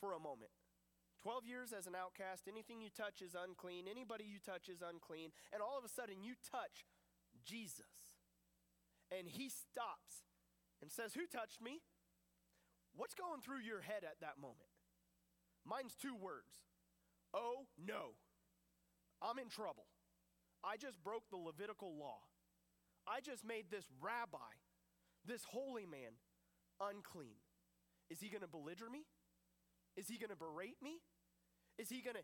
for 0.00 0.12
a 0.14 0.22
moment. 0.22 0.50
12 1.22 1.46
years 1.46 1.70
as 1.70 1.86
an 1.86 1.94
outcast, 1.94 2.50
anything 2.50 2.82
you 2.82 2.90
touch 2.90 3.22
is 3.22 3.38
unclean, 3.38 3.86
anybody 3.86 4.26
you 4.26 4.42
touch 4.42 4.66
is 4.66 4.82
unclean, 4.82 5.30
and 5.54 5.62
all 5.62 5.78
of 5.78 5.84
a 5.86 5.88
sudden 5.88 6.18
you 6.22 6.34
touch 6.42 6.82
Jesus. 7.46 8.18
And 9.16 9.28
he 9.28 9.46
stops 9.46 10.26
and 10.82 10.90
says, 10.90 11.14
Who 11.14 11.30
touched 11.30 11.62
me? 11.62 11.82
What's 12.96 13.14
going 13.14 13.40
through 13.40 13.62
your 13.62 13.80
head 13.80 14.02
at 14.02 14.18
that 14.20 14.42
moment? 14.42 14.72
Mine's 15.64 15.94
two 15.94 16.16
words 16.18 16.58
Oh 17.32 17.70
no, 17.78 18.18
I'm 19.22 19.38
in 19.38 19.48
trouble. 19.48 19.86
I 20.64 20.76
just 20.76 21.02
broke 21.02 21.28
the 21.30 21.36
Levitical 21.36 21.98
law. 21.98 22.18
I 23.06 23.20
just 23.20 23.44
made 23.44 23.66
this 23.70 23.86
rabbi, 24.00 24.54
this 25.26 25.42
holy 25.44 25.86
man, 25.86 26.14
unclean. 26.80 27.42
Is 28.10 28.20
he 28.20 28.28
going 28.28 28.42
to 28.42 28.50
belliger 28.50 28.90
me? 28.90 29.02
Is 29.96 30.08
he 30.08 30.18
going 30.18 30.30
to 30.30 30.36
berate 30.36 30.78
me? 30.82 31.02
Is 31.78 31.88
he 31.88 32.00
going 32.00 32.14
to, 32.14 32.22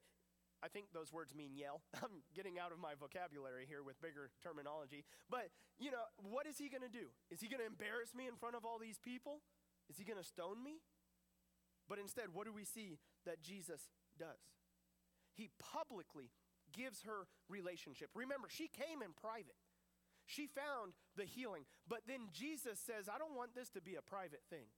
I 0.63 0.69
think 0.69 0.93
those 0.95 1.13
words 1.13 1.35
mean 1.35 1.57
yell. 1.57 1.83
I'm 2.03 2.23
getting 2.35 2.59
out 2.59 2.71
of 2.71 2.79
my 2.79 2.95
vocabulary 2.95 3.67
here 3.67 3.83
with 3.83 4.01
bigger 4.01 4.31
terminology. 4.43 5.05
But, 5.29 5.51
you 5.79 5.91
know, 5.91 6.07
what 6.23 6.47
is 6.47 6.59
he 6.59 6.69
going 6.69 6.87
to 6.87 6.93
do? 6.93 7.11
Is 7.31 7.41
he 7.41 7.49
going 7.49 7.61
to 7.61 7.67
embarrass 7.67 8.15
me 8.15 8.29
in 8.29 8.37
front 8.37 8.55
of 8.55 8.65
all 8.65 8.79
these 8.79 8.99
people? 9.03 9.43
Is 9.91 9.99
he 9.99 10.05
going 10.05 10.21
to 10.21 10.27
stone 10.27 10.63
me? 10.63 10.79
But 11.89 11.99
instead, 11.99 12.31
what 12.33 12.47
do 12.47 12.53
we 12.53 12.65
see 12.65 12.99
that 13.25 13.43
Jesus 13.43 13.89
does? 14.19 14.39
He 15.35 15.51
publicly 15.59 16.31
gives 16.73 17.03
her 17.03 17.27
relationship. 17.49 18.11
Remember, 18.15 18.49
she 18.51 18.69
came 18.69 19.03
in 19.03 19.13
private. 19.17 19.59
She 20.27 20.47
found 20.47 20.93
the 21.17 21.25
healing. 21.25 21.65
But 21.89 22.05
then 22.07 22.29
Jesus 22.33 22.79
says, 22.79 23.09
I 23.09 23.17
don't 23.17 23.35
want 23.35 23.55
this 23.55 23.71
to 23.71 23.81
be 23.81 23.97
a 23.97 24.05
private 24.05 24.45
thing. 24.51 24.69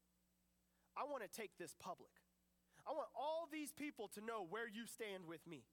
I 0.97 1.05
want 1.11 1.27
to 1.27 1.31
take 1.31 1.59
this 1.59 1.75
public. 1.79 2.15
I 2.87 2.93
want 2.95 3.11
all 3.15 3.51
these 3.51 3.73
people 3.73 4.09
to 4.15 4.21
know 4.23 4.47
where 4.49 4.69
you 4.71 4.87
stand 4.87 5.27
with 5.27 5.43
me. 5.47 5.67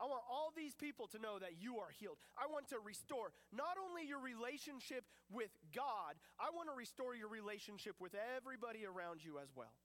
I 0.00 0.08
want 0.08 0.24
all 0.30 0.48
these 0.56 0.74
people 0.74 1.06
to 1.12 1.18
know 1.18 1.38
that 1.38 1.60
you 1.60 1.76
are 1.76 1.92
healed. 1.92 2.16
I 2.38 2.48
want 2.48 2.68
to 2.72 2.80
restore 2.80 3.36
not 3.52 3.76
only 3.76 4.08
your 4.08 4.22
relationship 4.22 5.04
with 5.28 5.52
God, 5.76 6.16
I 6.40 6.48
want 6.56 6.72
to 6.72 6.76
restore 6.78 7.12
your 7.14 7.28
relationship 7.28 8.00
with 8.00 8.16
everybody 8.16 8.86
around 8.88 9.20
you 9.20 9.36
as 9.36 9.52
well. 9.52 9.76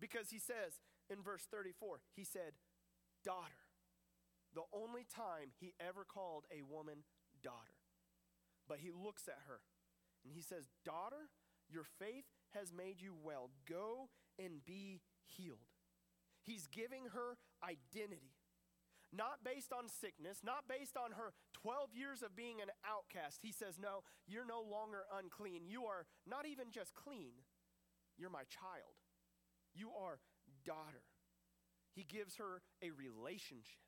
Because 0.00 0.34
he 0.34 0.40
says 0.42 0.82
in 1.08 1.22
verse 1.22 1.46
34, 1.46 2.00
he 2.16 2.24
said, 2.24 2.58
Daughter 3.22 3.65
the 4.56 4.66
only 4.72 5.04
time 5.04 5.52
he 5.60 5.74
ever 5.78 6.02
called 6.02 6.48
a 6.50 6.64
woman 6.64 7.04
daughter. 7.44 7.76
But 8.66 8.78
he 8.80 8.90
looks 8.90 9.28
at 9.28 9.44
her 9.46 9.60
and 10.24 10.32
he 10.32 10.40
says, 10.40 10.66
Daughter, 10.84 11.28
your 11.68 11.84
faith 12.00 12.24
has 12.54 12.72
made 12.72 13.00
you 13.00 13.14
well. 13.22 13.50
Go 13.68 14.08
and 14.38 14.64
be 14.64 15.02
healed. 15.28 15.70
He's 16.42 16.66
giving 16.66 17.12
her 17.12 17.36
identity. 17.62 18.32
Not 19.12 19.44
based 19.44 19.72
on 19.72 19.88
sickness, 19.88 20.40
not 20.42 20.66
based 20.68 20.96
on 20.96 21.12
her 21.12 21.32
12 21.54 21.94
years 21.94 22.22
of 22.22 22.34
being 22.34 22.60
an 22.60 22.74
outcast. 22.82 23.38
He 23.42 23.52
says, 23.52 23.78
No, 23.78 24.02
you're 24.26 24.48
no 24.48 24.64
longer 24.64 25.04
unclean. 25.12 25.68
You 25.68 25.84
are 25.84 26.06
not 26.26 26.46
even 26.46 26.72
just 26.72 26.94
clean, 26.94 27.44
you're 28.18 28.30
my 28.30 28.48
child. 28.48 28.96
You 29.74 29.90
are 29.92 30.18
daughter. 30.64 31.04
He 31.94 32.04
gives 32.04 32.36
her 32.36 32.62
a 32.82 32.90
relationship 32.90 33.85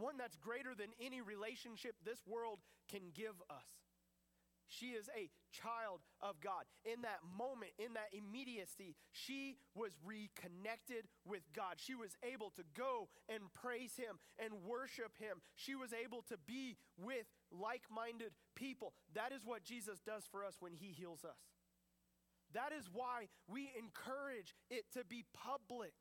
one 0.00 0.16
that's 0.16 0.36
greater 0.36 0.74
than 0.74 0.88
any 1.04 1.20
relationship 1.20 1.94
this 2.04 2.20
world 2.26 2.58
can 2.90 3.12
give 3.14 3.36
us. 3.50 3.80
She 4.70 4.94
is 4.94 5.10
a 5.18 5.28
child 5.50 5.98
of 6.22 6.40
God. 6.40 6.62
In 6.84 7.02
that 7.02 7.18
moment, 7.26 7.72
in 7.76 7.94
that 7.94 8.14
immediacy, 8.14 8.94
she 9.10 9.58
was 9.74 9.90
reconnected 10.06 11.10
with 11.26 11.42
God. 11.54 11.74
She 11.78 11.96
was 11.96 12.14
able 12.22 12.50
to 12.54 12.62
go 12.78 13.08
and 13.28 13.52
praise 13.52 13.96
Him 13.96 14.22
and 14.38 14.62
worship 14.62 15.18
Him. 15.18 15.42
She 15.56 15.74
was 15.74 15.90
able 15.92 16.22
to 16.30 16.38
be 16.46 16.76
with 16.96 17.26
like 17.50 17.82
minded 17.90 18.30
people. 18.54 18.94
That 19.14 19.32
is 19.32 19.44
what 19.44 19.64
Jesus 19.64 19.98
does 20.06 20.22
for 20.30 20.44
us 20.44 20.54
when 20.60 20.72
He 20.72 20.94
heals 20.94 21.24
us. 21.24 21.42
That 22.54 22.70
is 22.70 22.86
why 22.92 23.26
we 23.48 23.70
encourage 23.76 24.54
it 24.70 24.84
to 24.94 25.04
be 25.04 25.24
public 25.34 25.94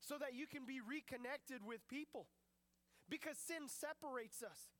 so 0.00 0.16
that 0.16 0.34
you 0.34 0.46
can 0.46 0.64
be 0.64 0.80
reconnected 0.80 1.60
with 1.66 1.86
people 1.88 2.26
because 3.08 3.36
sin 3.36 3.68
separates 3.68 4.42
us. 4.42 4.72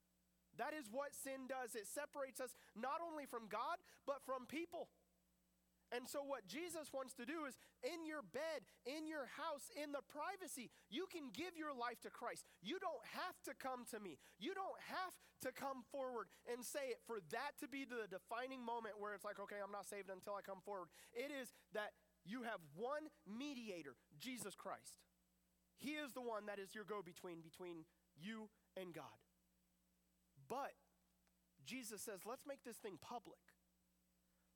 That 0.56 0.74
is 0.74 0.90
what 0.90 1.14
sin 1.14 1.46
does. 1.46 1.74
It 1.74 1.86
separates 1.86 2.40
us 2.40 2.56
not 2.74 2.98
only 2.98 3.26
from 3.26 3.46
God, 3.48 3.78
but 4.06 4.22
from 4.26 4.46
people. 4.46 4.88
And 5.88 6.04
so, 6.04 6.20
what 6.20 6.44
Jesus 6.44 6.92
wants 6.92 7.16
to 7.16 7.24
do 7.24 7.48
is 7.48 7.56
in 7.80 8.04
your 8.04 8.20
bed, 8.20 8.68
in 8.84 9.08
your 9.08 9.24
house, 9.40 9.72
in 9.72 9.96
the 9.96 10.04
privacy, 10.04 10.68
you 10.92 11.08
can 11.08 11.32
give 11.32 11.56
your 11.56 11.72
life 11.72 11.96
to 12.04 12.12
Christ. 12.12 12.44
You 12.60 12.76
don't 12.76 13.00
have 13.16 13.40
to 13.48 13.56
come 13.56 13.88
to 13.96 13.98
me. 13.98 14.20
You 14.36 14.52
don't 14.52 14.76
have 14.92 15.16
to 15.48 15.50
come 15.54 15.88
forward 15.88 16.28
and 16.44 16.60
say 16.60 16.92
it 16.92 17.00
for 17.08 17.24
that 17.32 17.56
to 17.64 17.68
be 17.72 17.88
the 17.88 18.04
defining 18.04 18.60
moment 18.60 19.00
where 19.00 19.16
it's 19.16 19.24
like, 19.24 19.40
okay, 19.40 19.64
I'm 19.64 19.72
not 19.72 19.88
saved 19.88 20.12
until 20.12 20.36
I 20.36 20.44
come 20.44 20.60
forward. 20.60 20.92
It 21.16 21.32
is 21.32 21.56
that 21.72 21.96
you 22.28 22.44
have 22.44 22.60
one 22.76 23.08
mediator, 23.24 23.96
Jesus 24.20 24.52
Christ. 24.52 25.00
He 25.78 25.96
is 25.96 26.12
the 26.12 26.20
one 26.20 26.44
that 26.50 26.58
is 26.58 26.74
your 26.74 26.84
go 26.84 27.00
between 27.00 27.40
between 27.40 27.88
you 28.20 28.48
and 28.76 28.92
God. 28.92 29.04
But 30.48 30.72
Jesus 31.64 32.00
says, 32.02 32.20
let's 32.26 32.46
make 32.46 32.64
this 32.64 32.76
thing 32.76 32.98
public. 33.00 33.38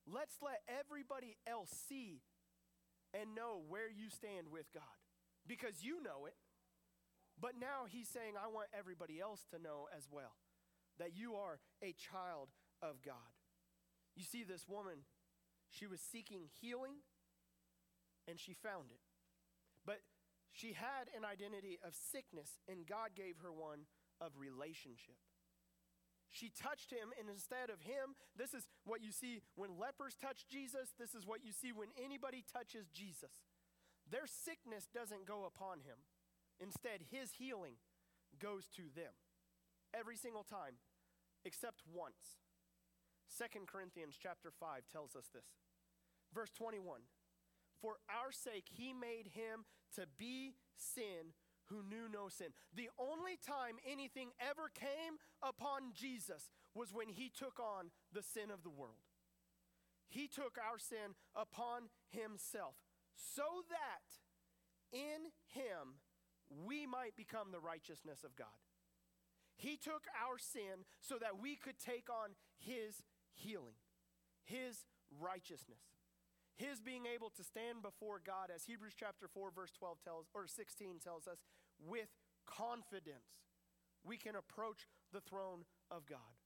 Let's 0.07 0.37
let 0.43 0.63
everybody 0.69 1.37
else 1.47 1.71
see 1.89 2.23
and 3.15 3.35
know 3.35 3.63
where 3.69 3.91
you 3.91 4.09
stand 4.11 4.49
with 4.51 4.73
God 4.73 4.99
because 5.47 5.83
you 5.85 6.03
know 6.03 6.27
it. 6.27 6.35
But 7.41 7.53
now 7.61 7.87
he's 7.89 8.09
saying, 8.09 8.35
I 8.37 8.49
want 8.49 8.69
everybody 8.77 9.21
else 9.21 9.45
to 9.51 9.61
know 9.61 9.89
as 9.97 10.09
well 10.11 10.37
that 10.99 11.17
you 11.17 11.35
are 11.35 11.61
a 11.83 11.95
child 11.95 12.49
of 12.83 13.03
God. 13.05 13.37
You 14.17 14.25
see, 14.25 14.45
this 14.45 14.69
woman, 14.69 15.05
she 15.71 15.87
was 15.87 16.01
seeking 16.01 16.49
healing 16.61 17.05
and 18.29 18.39
she 18.39 18.53
found 18.53 18.91
it. 18.91 19.01
But 19.85 20.01
she 20.53 20.77
had 20.77 21.09
an 21.17 21.25
identity 21.25 21.81
of 21.81 21.97
sickness, 21.97 22.61
and 22.69 22.87
God 22.87 23.17
gave 23.17 23.41
her 23.43 23.53
one 23.53 23.89
of 24.21 24.37
relationship. 24.37 25.17
She 26.33 26.49
touched 26.49 26.93
him, 26.93 27.13
and 27.21 27.29
instead 27.29 27.69
of 27.69 27.85
him, 27.85 28.17
this 28.37 28.55
is 28.55 28.65
what 28.85 29.03
you 29.05 29.13
see 29.13 29.41
when 29.57 29.77
lepers 29.77 30.17
touch 30.17 30.49
Jesus. 30.49 30.93
This 30.97 31.15
is 31.15 31.27
what 31.27 31.45
you 31.45 31.53
see 31.53 31.73
when 31.73 31.93
anybody 31.97 32.45
touches 32.45 32.89
Jesus. 32.89 33.45
Their 34.09 34.25
sickness 34.27 34.89
doesn't 34.89 35.29
go 35.29 35.45
upon 35.45 35.81
him. 35.81 36.01
Instead, 36.61 37.05
his 37.11 37.33
healing 37.37 37.77
goes 38.41 38.69
to 38.77 38.89
them 38.97 39.13
every 39.93 40.17
single 40.17 40.45
time, 40.45 40.81
except 41.45 41.85
once. 41.85 42.41
Second 43.29 43.69
Corinthians 43.69 44.17
chapter 44.21 44.51
5 44.51 44.89
tells 44.91 45.17
us 45.17 45.29
this. 45.33 45.61
Verse 46.33 46.51
21 46.57 47.01
For 47.83 47.97
our 48.09 48.31
sake, 48.31 48.67
he 48.71 48.93
made 48.95 49.35
him 49.35 49.67
to 49.97 50.07
be 50.17 50.55
sin 50.77 51.35
who 51.67 51.83
knew 51.83 52.09
no 52.11 52.29
sin. 52.29 52.49
The 52.75 52.91
only 52.99 53.37
time 53.45 53.77
anything 53.91 54.31
ever 54.41 54.71
came 54.73 55.19
upon 55.43 55.93
Jesus 55.95 56.51
was 56.75 56.93
when 56.93 57.09
he 57.09 57.29
took 57.29 57.59
on 57.59 57.91
the 58.13 58.23
sin 58.23 58.51
of 58.53 58.63
the 58.63 58.71
world. 58.71 59.03
He 60.09 60.29
took 60.29 60.59
our 60.59 60.79
sin 60.79 61.17
upon 61.35 61.89
himself 62.11 62.75
so 63.17 63.65
that 63.71 64.07
in 64.93 65.33
him 65.49 65.99
we 66.67 66.87
might 66.87 67.17
become 67.17 67.51
the 67.51 67.61
righteousness 67.61 68.23
of 68.25 68.37
God. 68.37 68.63
He 69.57 69.77
took 69.77 70.05
our 70.13 70.39
sin 70.39 70.85
so 71.01 71.17
that 71.21 71.41
we 71.41 71.57
could 71.57 71.79
take 71.79 72.09
on 72.11 72.31
his 72.59 73.03
healing, 73.35 73.81
his 74.45 74.85
righteousness. 75.21 75.81
His 76.57 76.81
being 76.81 77.07
able 77.07 77.31
to 77.31 77.45
stand 77.45 77.83
before 77.83 78.21
God, 78.25 78.51
as 78.55 78.65
Hebrews 78.65 78.95
chapter 78.99 79.27
4, 79.27 79.51
verse 79.55 79.73
12 79.73 79.99
tells, 80.05 80.27
or 80.35 80.47
16 80.47 81.01
tells 81.03 81.27
us, 81.27 81.39
with 81.81 82.09
confidence, 82.47 83.49
we 84.05 84.17
can 84.17 84.37
approach 84.37 84.87
the 85.13 85.21
throne 85.21 85.65
of 85.91 86.07
God. 86.07 86.37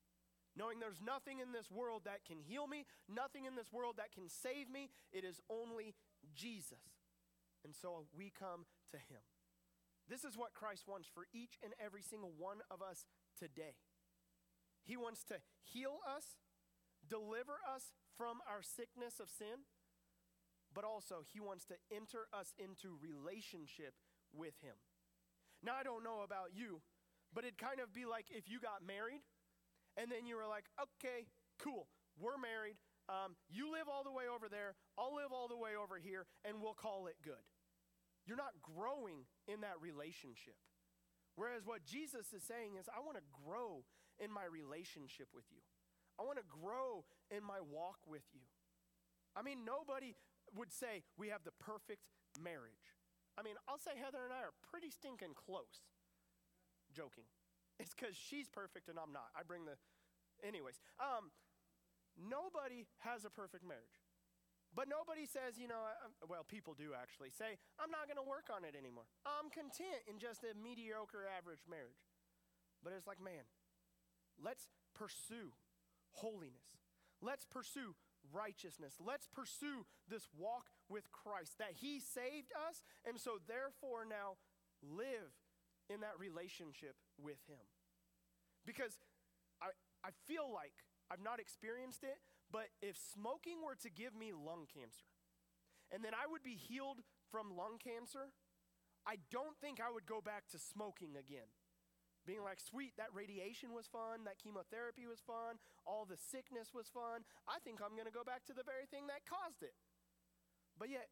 Knowing 0.56 0.80
there's 0.80 1.02
nothing 1.04 1.40
in 1.40 1.52
this 1.52 1.70
world 1.70 2.02
that 2.04 2.24
can 2.24 2.38
heal 2.40 2.66
me, 2.66 2.86
nothing 3.08 3.44
in 3.44 3.56
this 3.56 3.72
world 3.72 3.96
that 3.98 4.12
can 4.12 4.28
save 4.28 4.70
me, 4.70 4.88
it 5.12 5.24
is 5.24 5.40
only 5.50 5.94
Jesus. 6.34 7.04
And 7.64 7.74
so 7.74 8.06
we 8.16 8.32
come 8.32 8.64
to 8.90 8.96
Him. 8.96 9.20
This 10.08 10.24
is 10.24 10.38
what 10.38 10.54
Christ 10.54 10.84
wants 10.86 11.08
for 11.12 11.26
each 11.34 11.58
and 11.62 11.74
every 11.84 12.00
single 12.00 12.32
one 12.38 12.58
of 12.70 12.80
us 12.80 13.04
today. 13.38 13.74
He 14.84 14.96
wants 14.96 15.24
to 15.24 15.42
heal 15.60 15.98
us, 16.06 16.38
deliver 17.06 17.58
us 17.66 17.92
from 18.16 18.38
our 18.48 18.62
sickness 18.62 19.18
of 19.20 19.28
sin, 19.28 19.66
but 20.76 20.84
also 20.84 21.24
He 21.32 21.40
wants 21.40 21.64
to 21.72 21.80
enter 21.88 22.28
us 22.36 22.52
into 22.60 23.00
relationship 23.00 23.96
with 24.36 24.60
Him. 24.60 24.76
Now, 25.64 25.72
I 25.80 25.82
don't 25.82 26.04
know 26.04 26.20
about 26.20 26.52
you, 26.52 26.84
but 27.32 27.48
it'd 27.48 27.56
kind 27.56 27.80
of 27.80 27.96
be 27.96 28.04
like 28.04 28.28
if 28.28 28.44
you 28.52 28.60
got 28.60 28.84
married 28.84 29.24
and 29.96 30.12
then 30.12 30.28
you 30.28 30.36
were 30.36 30.44
like, 30.44 30.68
okay, 30.76 31.24
cool, 31.56 31.88
we're 32.20 32.36
married. 32.36 32.76
Um, 33.08 33.40
you 33.48 33.72
live 33.72 33.88
all 33.88 34.04
the 34.04 34.12
way 34.12 34.28
over 34.28 34.52
there, 34.52 34.76
I'll 35.00 35.16
live 35.16 35.32
all 35.32 35.48
the 35.48 35.56
way 35.56 35.72
over 35.72 35.96
here, 35.96 36.28
and 36.44 36.60
we'll 36.60 36.76
call 36.76 37.08
it 37.08 37.16
good. 37.24 37.40
You're 38.28 38.36
not 38.36 38.60
growing 38.60 39.24
in 39.48 39.64
that 39.64 39.80
relationship. 39.80 40.60
Whereas 41.38 41.64
what 41.64 41.86
Jesus 41.86 42.34
is 42.36 42.42
saying 42.42 42.76
is, 42.76 42.90
I 42.90 43.00
want 43.00 43.16
to 43.16 43.26
grow 43.32 43.86
in 44.18 44.28
my 44.28 44.44
relationship 44.44 45.32
with 45.32 45.46
you. 45.48 45.62
I 46.18 46.24
want 46.24 46.36
to 46.36 46.48
grow 46.48 47.06
in 47.30 47.44
my 47.44 47.62
walk 47.62 48.02
with 48.04 48.24
you. 48.34 48.44
I 49.36 49.44
mean, 49.44 49.64
nobody 49.64 50.16
would 50.54 50.72
say 50.72 51.02
we 51.16 51.28
have 51.28 51.42
the 51.44 51.56
perfect 51.58 52.06
marriage. 52.38 52.94
I 53.38 53.42
mean, 53.42 53.56
I'll 53.68 53.80
say 53.80 53.96
Heather 53.96 54.24
and 54.24 54.32
I 54.32 54.44
are 54.46 54.56
pretty 54.70 54.90
stinking 54.90 55.34
close. 55.34 55.86
Joking. 56.92 57.24
It's 57.76 57.92
because 57.92 58.16
she's 58.16 58.48
perfect 58.48 58.88
and 58.88 58.96
I'm 58.96 59.12
not. 59.12 59.28
I 59.36 59.44
bring 59.44 59.68
the. 59.68 59.76
Anyways, 60.40 60.80
um, 60.96 61.28
nobody 62.16 62.88
has 63.04 63.28
a 63.28 63.28
perfect 63.28 63.68
marriage. 63.68 64.00
But 64.72 64.88
nobody 64.88 65.28
says, 65.28 65.60
you 65.60 65.68
know, 65.68 65.84
I, 65.84 65.92
well, 66.24 66.40
people 66.44 66.72
do 66.72 66.96
actually 66.96 67.28
say, 67.32 67.60
I'm 67.76 67.92
not 67.92 68.08
going 68.08 68.16
to 68.16 68.24
work 68.24 68.48
on 68.48 68.64
it 68.64 68.72
anymore. 68.72 69.04
I'm 69.28 69.52
content 69.52 70.08
in 70.08 70.16
just 70.16 70.40
a 70.40 70.56
mediocre 70.56 71.28
average 71.28 71.68
marriage. 71.68 72.00
But 72.84 72.96
it's 72.96 73.04
like, 73.04 73.20
man, 73.20 73.44
let's 74.40 74.68
pursue 74.96 75.52
holiness. 76.16 76.80
Let's 77.20 77.44
pursue 77.44 77.96
righteousness. 78.32 78.94
Let's 78.98 79.26
pursue 79.26 79.86
this 80.08 80.28
walk 80.36 80.70
with 80.88 81.10
Christ 81.12 81.58
that 81.58 81.78
He 81.80 82.00
saved 82.00 82.52
us, 82.68 82.82
and 83.06 83.18
so 83.20 83.38
therefore 83.46 84.04
now 84.08 84.38
live 84.82 85.34
in 85.88 86.00
that 86.00 86.18
relationship 86.18 86.96
with 87.18 87.38
Him. 87.48 87.62
Because 88.66 88.98
I, 89.62 89.70
I 90.02 90.10
feel 90.26 90.50
like 90.52 90.74
I've 91.10 91.22
not 91.22 91.40
experienced 91.40 92.02
it, 92.02 92.18
but 92.50 92.68
if 92.82 92.96
smoking 92.96 93.62
were 93.62 93.78
to 93.82 93.90
give 93.90 94.14
me 94.14 94.32
lung 94.32 94.66
cancer, 94.66 95.10
and 95.92 96.02
then 96.02 96.14
I 96.14 96.26
would 96.30 96.42
be 96.42 96.58
healed 96.58 97.02
from 97.30 97.56
lung 97.56 97.78
cancer, 97.78 98.34
I 99.06 99.22
don't 99.30 99.54
think 99.60 99.78
I 99.78 99.92
would 99.92 100.06
go 100.06 100.20
back 100.20 100.50
to 100.50 100.58
smoking 100.58 101.14
again 101.14 101.46
being 102.26 102.42
like, 102.42 102.58
sweet, 102.58 102.98
that 102.98 103.14
radiation 103.14 103.70
was 103.70 103.86
fun, 103.86 104.26
that 104.26 104.42
chemotherapy 104.42 105.06
was 105.06 105.22
fun, 105.22 105.62
all 105.86 106.04
the 106.04 106.18
sickness 106.18 106.74
was 106.74 106.90
fun. 106.90 107.22
I 107.46 107.62
think 107.62 107.78
I'm 107.78 107.94
going 107.94 108.10
to 108.10 108.14
go 108.14 108.26
back 108.26 108.42
to 108.50 108.54
the 108.54 108.66
very 108.66 108.90
thing 108.90 109.06
that 109.06 109.22
caused 109.24 109.62
it. 109.62 109.78
But 110.74 110.90
yet, 110.90 111.08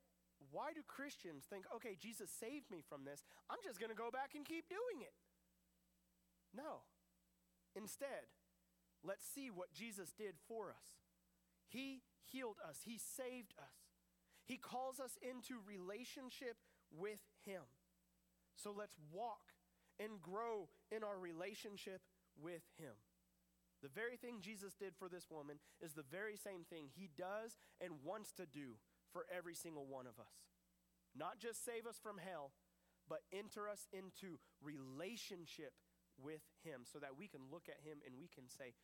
why 0.50 0.74
do 0.74 0.82
Christians 0.84 1.46
think, 1.46 1.64
okay, 1.70 1.96
Jesus 1.96 2.28
saved 2.28 2.68
me 2.68 2.82
from 2.82 3.06
this, 3.06 3.22
I'm 3.48 3.62
just 3.62 3.78
going 3.78 3.94
to 3.94 3.96
go 3.96 4.10
back 4.10 4.34
and 4.34 4.44
keep 4.44 4.66
doing 4.68 5.00
it? 5.00 5.14
No. 6.50 6.84
Instead, 7.78 8.28
let's 9.02 9.24
see 9.24 9.48
what 9.48 9.72
Jesus 9.72 10.12
did 10.12 10.34
for 10.50 10.70
us. 10.70 10.98
He 11.70 12.02
healed 12.26 12.58
us, 12.60 12.82
He 12.84 12.98
saved 12.98 13.54
us, 13.58 13.94
He 14.44 14.58
calls 14.58 15.00
us 15.00 15.18
into 15.22 15.62
relationship 15.62 16.58
with 16.90 17.22
Him. 17.46 17.62
So 18.54 18.74
let's 18.76 18.94
walk 19.12 19.53
and 20.00 20.22
grow 20.22 20.68
in 20.90 21.04
our 21.04 21.18
relationship 21.18 22.02
with 22.40 22.62
Him. 22.78 22.94
The 23.82 23.92
very 23.92 24.16
thing 24.16 24.40
Jesus 24.40 24.74
did 24.74 24.96
for 24.96 25.08
this 25.08 25.28
woman 25.30 25.60
is 25.80 25.92
the 25.92 26.08
very 26.10 26.36
same 26.36 26.64
thing 26.64 26.88
He 26.94 27.10
does 27.18 27.56
and 27.80 28.04
wants 28.04 28.32
to 28.40 28.46
do 28.46 28.80
for 29.12 29.26
every 29.28 29.54
single 29.54 29.86
one 29.86 30.06
of 30.06 30.18
us. 30.18 30.48
Not 31.14 31.38
just 31.38 31.64
save 31.64 31.86
us 31.86 32.00
from 32.02 32.18
hell, 32.18 32.52
but 33.08 33.22
enter 33.32 33.68
us 33.68 33.86
into 33.92 34.40
relationship 34.64 35.76
with 36.16 36.42
Him 36.64 36.82
so 36.88 36.98
that 36.98 37.18
we 37.18 37.28
can 37.28 37.40
look 37.52 37.68
at 37.68 37.84
Him 37.84 37.98
and 38.06 38.16
we 38.18 38.28
can 38.32 38.48
say, 38.48 38.74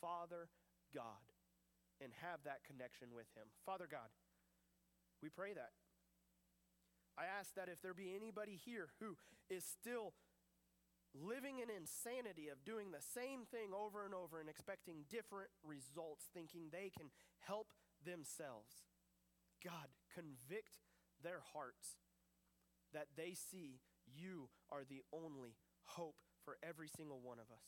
Father 0.00 0.48
God, 0.94 1.24
and 2.00 2.12
have 2.20 2.44
that 2.44 2.64
connection 2.64 3.08
with 3.14 3.28
Him. 3.36 3.48
Father 3.64 3.88
God, 3.90 4.12
we 5.22 5.28
pray 5.28 5.52
that. 5.52 5.72
I 7.18 7.24
ask 7.28 7.54
that 7.54 7.68
if 7.68 7.82
there 7.82 7.92
be 7.92 8.16
anybody 8.16 8.56
here 8.56 8.88
who 9.00 9.16
is 9.48 9.64
still 9.64 10.14
living 11.14 11.58
in 11.58 11.68
insanity 11.68 12.48
of 12.48 12.64
doing 12.64 12.90
the 12.90 13.02
same 13.02 13.46
thing 13.50 13.74
over 13.74 14.04
and 14.04 14.14
over 14.14 14.38
and 14.38 14.48
expecting 14.48 15.08
different 15.10 15.50
results, 15.64 16.30
thinking 16.32 16.70
they 16.70 16.90
can 16.90 17.10
help 17.42 17.74
themselves. 18.04 18.86
God, 19.64 19.90
convict 20.14 20.78
their 21.22 21.42
hearts 21.52 21.98
that 22.92 23.12
they 23.16 23.34
see 23.34 23.80
you 24.06 24.48
are 24.70 24.82
the 24.88 25.02
only 25.12 25.58
hope 25.84 26.16
for 26.44 26.56
every 26.62 26.88
single 26.88 27.20
one 27.20 27.38
of 27.38 27.50
us. 27.52 27.66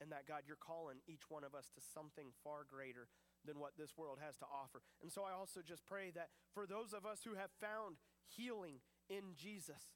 And 0.00 0.12
that, 0.12 0.26
God, 0.26 0.48
you're 0.48 0.56
calling 0.56 1.04
each 1.06 1.28
one 1.28 1.44
of 1.44 1.54
us 1.54 1.68
to 1.76 1.80
something 1.92 2.32
far 2.42 2.64
greater 2.64 3.08
than 3.44 3.60
what 3.60 3.76
this 3.76 3.96
world 3.96 4.18
has 4.24 4.36
to 4.38 4.48
offer. 4.48 4.80
And 5.02 5.12
so 5.12 5.24
I 5.24 5.36
also 5.36 5.60
just 5.60 5.84
pray 5.86 6.10
that 6.16 6.28
for 6.52 6.66
those 6.66 6.92
of 6.92 7.04
us 7.04 7.20
who 7.24 7.36
have 7.36 7.52
found 7.60 7.96
healing 8.24 8.80
in 9.08 9.36
Jesus, 9.36 9.92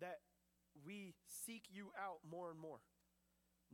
that 0.00 0.23
we 0.84 1.14
seek 1.28 1.64
you 1.70 1.90
out 1.94 2.20
more 2.28 2.50
and 2.50 2.58
more. 2.58 2.80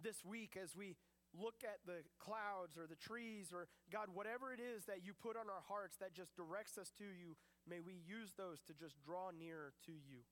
This 0.01 0.25
week, 0.25 0.57
as 0.61 0.77
we 0.77 0.97
look 1.35 1.63
at 1.63 1.79
the 1.87 2.03
clouds 2.19 2.77
or 2.77 2.87
the 2.87 2.99
trees 2.99 3.53
or 3.53 3.69
God, 3.93 4.09
whatever 4.13 4.53
it 4.53 4.61
is 4.61 4.85
that 4.87 5.05
you 5.05 5.15
put 5.15 5.37
on 5.37 5.47
our 5.47 5.63
hearts 5.69 5.97
that 6.01 6.15
just 6.15 6.35
directs 6.35 6.79
us 6.79 6.91
to 6.99 7.05
you, 7.05 7.37
may 7.69 7.81
we 7.81 7.95
use 7.95 8.35
those 8.37 8.61
to 8.67 8.75
just 8.75 8.99
draw 9.03 9.31
nearer 9.31 9.73
to 9.87 9.93
you 9.93 10.27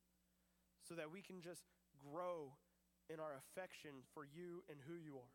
so 0.82 0.94
that 0.94 1.10
we 1.10 1.22
can 1.22 1.40
just 1.40 1.62
grow 1.98 2.54
in 3.10 3.20
our 3.20 3.34
affection 3.38 4.06
for 4.14 4.24
you 4.24 4.62
and 4.70 4.78
who 4.86 4.94
you 4.94 5.16
are. 5.16 5.34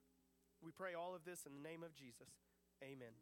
We 0.63 0.71
pray 0.71 0.93
all 0.93 1.15
of 1.15 1.25
this 1.25 1.45
in 1.45 1.51
the 1.51 1.67
name 1.67 1.83
of 1.83 1.93
Jesus. 1.95 2.31
Amen. 2.83 3.11